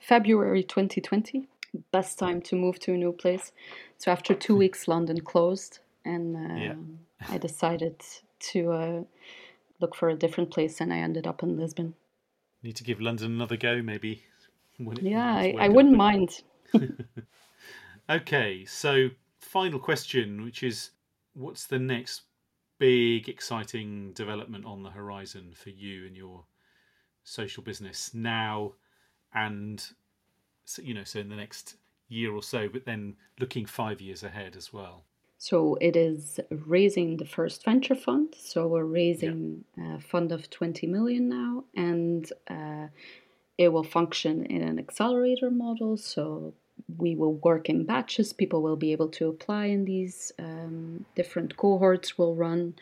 February 0.00 0.64
2020. 0.64 1.48
Best 1.92 2.18
time 2.18 2.42
to 2.42 2.56
move 2.56 2.78
to 2.80 2.92
a 2.92 2.98
new 2.98 3.12
place. 3.12 3.52
So 3.96 4.10
after 4.10 4.34
two 4.34 4.56
weeks, 4.62 4.86
London 4.86 5.18
closed, 5.22 5.78
and 6.04 6.36
uh, 6.36 6.60
Yeah. 6.66 6.74
I 7.34 7.38
decided 7.38 7.96
to 8.52 8.72
uh, 8.72 9.02
look 9.80 9.94
for 9.94 10.08
a 10.08 10.14
different 10.14 10.50
place, 10.50 10.80
and 10.80 10.92
I 10.92 10.98
ended 10.98 11.26
up 11.26 11.42
in 11.42 11.56
Lisbon. 11.56 11.94
Need 12.62 12.76
to 12.76 12.84
give 12.84 13.00
London 13.00 13.32
another 13.32 13.56
go, 13.56 13.82
maybe. 13.82 14.22
Yeah, 14.78 15.34
I, 15.34 15.54
I 15.58 15.68
wouldn't 15.68 15.96
mind. 15.96 16.42
Okay, 18.10 18.66
so 18.66 19.08
final 19.38 19.78
question, 19.78 20.44
which 20.44 20.62
is 20.62 20.90
what's 21.32 21.66
the 21.66 21.78
next 21.78 22.22
big 22.78 23.28
exciting 23.30 24.12
development 24.12 24.66
on 24.66 24.82
the 24.82 24.90
horizon 24.90 25.54
for 25.54 25.70
you 25.70 26.06
and 26.06 26.14
your 26.14 26.44
social 27.22 27.62
business 27.62 28.12
now 28.12 28.74
and 29.32 29.86
so, 30.64 30.82
you 30.82 30.92
know 30.92 31.04
so 31.04 31.20
in 31.20 31.28
the 31.28 31.36
next 31.36 31.76
year 32.08 32.34
or 32.34 32.42
so 32.42 32.68
but 32.68 32.84
then 32.84 33.16
looking 33.38 33.64
5 33.64 34.00
years 34.00 34.22
ahead 34.22 34.54
as 34.56 34.72
well. 34.72 35.04
So 35.38 35.76
it 35.80 35.96
is 35.96 36.40
raising 36.50 37.16
the 37.16 37.26
first 37.26 37.64
venture 37.64 37.94
fund. 37.94 38.34
So 38.38 38.66
we're 38.66 38.84
raising 38.84 39.64
a 39.78 40.00
fund 40.00 40.32
of 40.32 40.48
20 40.48 40.86
million 40.86 41.28
now, 41.28 41.64
and 41.76 42.30
uh, 42.48 42.86
it 43.58 43.68
will 43.68 43.84
function 43.84 44.46
in 44.46 44.62
an 44.62 44.78
accelerator 44.78 45.50
model. 45.50 45.96
So 45.96 46.54
we 46.96 47.14
will 47.14 47.34
work 47.34 47.68
in 47.68 47.84
batches. 47.84 48.32
People 48.32 48.62
will 48.62 48.76
be 48.76 48.92
able 48.92 49.08
to 49.08 49.28
apply 49.28 49.66
in 49.66 49.84
these 49.84 50.32
um, 50.38 51.04
different 51.14 51.56
cohorts. 51.56 52.16
Will 52.16 52.34
run, 52.34 52.74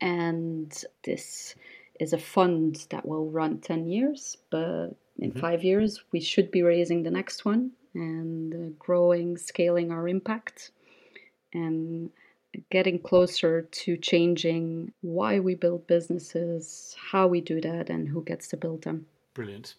and 0.00 0.84
this 1.04 1.54
is 2.00 2.12
a 2.12 2.18
fund 2.18 2.86
that 2.90 3.06
will 3.06 3.30
run 3.30 3.58
10 3.60 3.86
years. 3.86 4.36
But 4.50 4.88
in 5.18 5.32
Mhm. 5.32 5.38
five 5.40 5.64
years, 5.64 6.02
we 6.12 6.20
should 6.20 6.50
be 6.50 6.62
raising 6.62 7.02
the 7.02 7.10
next 7.10 7.44
one 7.44 7.70
and 7.94 8.54
uh, 8.54 8.74
growing, 8.78 9.36
scaling 9.38 9.90
our 9.92 10.08
impact 10.08 10.72
and 11.54 12.10
getting 12.70 12.98
closer 12.98 13.62
to 13.62 13.96
changing 13.96 14.92
why 15.00 15.40
we 15.40 15.54
build 15.54 15.86
businesses, 15.86 16.94
how 17.10 17.26
we 17.26 17.40
do 17.40 17.60
that, 17.60 17.90
and 17.90 18.08
who 18.08 18.22
gets 18.22 18.48
to 18.48 18.56
build 18.56 18.82
them. 18.82 19.06
Brilliant. 19.34 19.74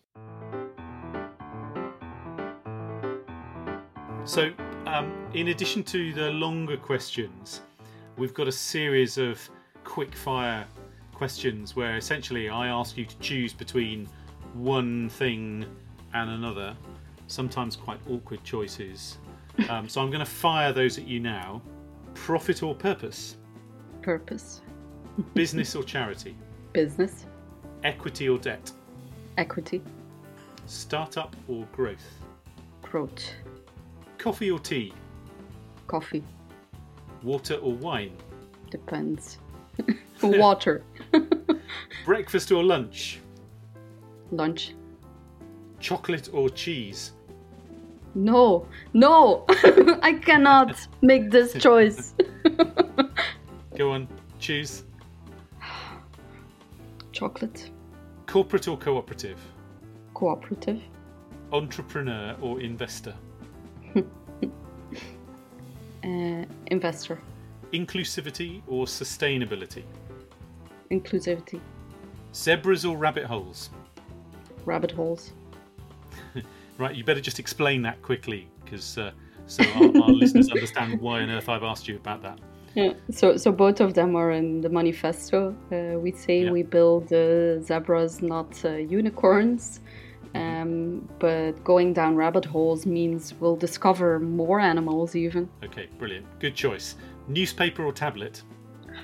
So, 4.25 4.51
um, 4.87 5.13
in 5.33 5.49
addition 5.49 5.83
to 5.83 6.13
the 6.13 6.31
longer 6.31 6.77
questions, 6.77 7.61
we've 8.17 8.33
got 8.33 8.47
a 8.47 8.51
series 8.51 9.17
of 9.17 9.39
quick 9.83 10.15
fire 10.15 10.65
questions 11.13 11.75
where 11.75 11.95
essentially 11.95 12.49
I 12.49 12.67
ask 12.67 12.97
you 12.97 13.05
to 13.05 13.17
choose 13.19 13.53
between 13.53 14.09
one 14.53 15.09
thing 15.09 15.65
and 16.13 16.29
another, 16.29 16.75
sometimes 17.27 17.75
quite 17.75 17.99
awkward 18.09 18.43
choices. 18.43 19.17
Um, 19.69 19.87
so, 19.87 20.01
I'm 20.01 20.09
going 20.09 20.19
to 20.23 20.29
fire 20.29 20.71
those 20.73 20.97
at 20.97 21.07
you 21.07 21.19
now. 21.19 21.61
Profit 22.13 22.61
or 22.63 22.75
purpose? 22.75 23.37
Purpose, 24.01 24.61
Business 25.33 25.75
or 25.75 25.83
charity? 25.83 26.35
business, 26.73 27.25
Equity 27.83 28.27
or 28.29 28.37
debt? 28.37 28.71
equity, 29.37 29.81
Startup 30.65 31.35
or 31.47 31.65
growth? 31.71 32.05
growth, 32.81 33.31
Coffee 34.17 34.51
or 34.51 34.59
tea? 34.59 34.93
coffee, 35.87 36.23
Water 37.23 37.55
or 37.55 37.73
wine? 37.73 38.15
depends. 38.71 39.37
Water, 40.23 40.83
Breakfast 42.05 42.51
or 42.51 42.63
lunch? 42.63 43.19
lunch. 44.31 44.73
Chocolate 45.79 46.29
or 46.33 46.49
cheese? 46.49 47.13
No, 48.15 48.65
no, 48.93 49.45
I 50.01 50.13
cannot 50.23 50.75
make 51.01 51.31
this 51.31 51.53
choice. 51.61 52.13
Go 53.77 53.91
on, 53.91 54.07
choose. 54.39 54.83
Chocolate, 57.11 57.69
Corporate 58.27 58.67
or 58.67 58.77
cooperative? 58.77 59.39
cooperative, 60.13 60.81
Entrepreneur 61.51 62.35
or 62.41 62.61
investor? 62.61 63.13
uh, 66.03 66.45
investor, 66.67 67.19
Inclusivity 67.73 68.61
or 68.67 68.85
sustainability? 68.85 69.83
inclusivity, 70.91 71.59
Zebras 72.33 72.85
or 72.85 72.95
rabbit 72.97 73.25
holes? 73.25 73.69
rabbit 74.65 74.91
holes. 74.91 75.31
Right, 76.77 76.95
you 76.95 77.03
better 77.03 77.21
just 77.21 77.39
explain 77.39 77.81
that 77.83 78.01
quickly 78.01 78.49
because 78.63 78.97
uh, 78.97 79.11
so 79.47 79.63
our, 79.75 80.03
our 80.03 80.09
listeners 80.21 80.49
understand 80.49 80.99
why 80.99 81.21
on 81.21 81.29
earth 81.29 81.47
I've 81.49 81.63
asked 81.63 81.87
you 81.87 81.95
about 81.95 82.21
that. 82.23 82.39
Yeah. 82.75 82.93
So, 83.09 83.37
so 83.37 83.51
both 83.51 83.79
of 83.79 83.93
them 83.93 84.15
are 84.17 84.31
in 84.31 84.59
the 84.59 84.69
manifesto. 84.69 85.55
Uh, 85.71 85.97
we 85.99 86.11
say 86.11 86.43
Yeah. 86.43 86.51
we 86.51 86.63
build 86.63 87.11
uh, 87.13 87.61
zebras, 87.61 88.21
not 88.21 88.53
uh, 88.65 88.71
unicorns. 88.71 89.79
Um, 90.35 91.07
but 91.19 91.63
going 91.63 91.93
down 91.93 92.17
rabbit 92.17 92.43
holes 92.43 92.85
means 92.85 93.33
we'll 93.39 93.55
discover 93.55 94.19
more 94.19 94.59
animals, 94.59 95.15
even. 95.15 95.47
Okay, 95.63 95.87
brilliant. 95.97 96.25
Good 96.39 96.55
choice. 96.55 96.95
Newspaper 97.29 97.85
or 97.85 97.93
tablet? 97.93 98.43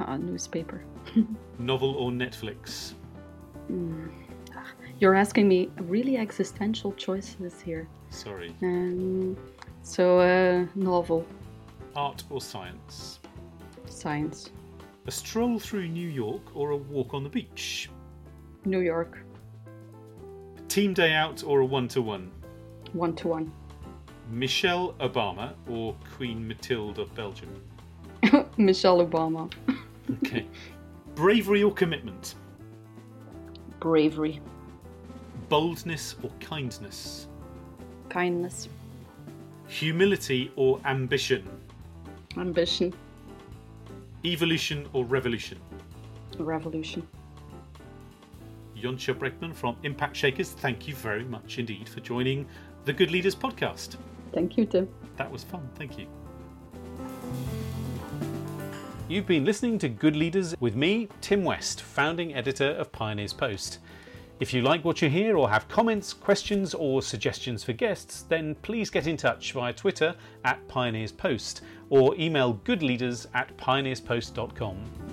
Ah, 0.02 0.18
newspaper. 0.18 0.84
Novel 1.58 1.96
or 1.96 2.12
Netflix? 2.12 2.96
You're 5.02 5.16
asking 5.16 5.48
me 5.48 5.72
really 5.80 6.18
existential 6.18 6.92
choices 6.94 7.60
here. 7.60 7.88
Sorry. 8.12 8.54
Um, 8.62 9.36
so, 9.82 10.20
uh, 10.20 10.68
novel, 10.76 11.26
Art 11.96 12.24
or 12.30 12.40
science? 12.40 13.20
science, 13.88 14.52
A 15.08 15.12
stroll 15.12 15.58
through 15.58 15.88
New 15.88 16.08
York 16.08 16.56
or 16.56 16.70
a 16.72 16.78
walk 16.78 17.16
on 17.16 17.24
the 17.24 17.30
beach? 17.30 17.90
New 18.64 18.82
York, 18.82 19.18
Team 20.70 20.94
day 20.94 21.14
out 21.14 21.44
or 21.44 21.62
a 21.62 21.66
one 21.66 21.88
to 21.90 22.02
one? 22.04 22.32
one 22.94 23.16
to 23.16 23.28
one. 23.28 23.52
Michelle 24.30 24.94
Obama 25.00 25.54
or 25.68 25.96
Queen 26.16 26.48
Matilde 26.48 27.00
of 27.00 27.14
Belgium? 27.16 27.50
Michelle 28.58 29.04
Obama, 29.06 29.52
Okay. 30.24 30.46
Bravery 31.16 31.64
or 31.64 31.74
commitment? 31.74 32.36
bravery, 33.80 34.40
Boldness 35.52 36.16
or 36.24 36.30
kindness? 36.40 37.28
kindness, 38.08 38.70
Humility 39.68 40.50
or 40.56 40.80
ambition? 40.86 41.46
ambition, 42.38 42.94
Evolution 44.24 44.88
or 44.94 45.04
revolution? 45.04 45.58
revolution. 46.40 47.06
Yonca 48.78 49.14
Braeckman 49.14 49.54
from 49.54 49.76
Impact 49.84 50.16
Shakers, 50.16 50.52
thank 50.52 50.88
you 50.88 50.96
very 50.96 51.26
much 51.26 51.60
indeed 51.60 51.90
for 51.90 52.00
joining 52.00 52.46
the 52.86 52.94
Good 52.94 53.12
Leaders 53.12 53.36
podcast. 53.36 53.98
Thank 54.32 54.56
you, 54.56 54.66
Tim. 54.66 54.88
That 55.18 55.30
was 55.30 55.44
fun, 55.44 55.68
thank 55.76 55.98
you. 55.98 56.08
You've 59.10 59.28
been 59.28 59.44
listening 59.44 59.80
to 59.80 59.90
Good 59.90 60.16
Leaders 60.16 60.56
with 60.62 60.78
me, 60.78 61.10
Tim 61.20 61.44
West, 61.44 61.82
founding 61.82 62.34
editor 62.34 62.70
of 62.70 62.94
Pioneers 62.94 63.34
Post. 63.34 63.80
If 64.42 64.56
you 64.56 64.64
like 64.64 64.84
what 64.84 65.04
you 65.04 65.08
hear 65.08 65.38
or 65.38 65.48
have 65.52 65.70
comments, 65.70 66.14
questions, 66.14 66.74
or 66.74 67.04
suggestions 67.04 67.64
for 67.64 67.74
guests, 67.74 68.24
then 68.24 68.56
please 68.64 68.90
get 68.90 69.06
in 69.06 69.16
touch 69.16 69.52
via 69.52 69.72
Twitter 69.72 70.16
at 70.44 70.68
Pioneers 70.68 71.12
Post 71.12 71.62
or 71.92 72.16
email 72.16 72.60
goodleaders 72.66 73.28
at 73.36 73.56
pioneerspost.com. 73.58 75.11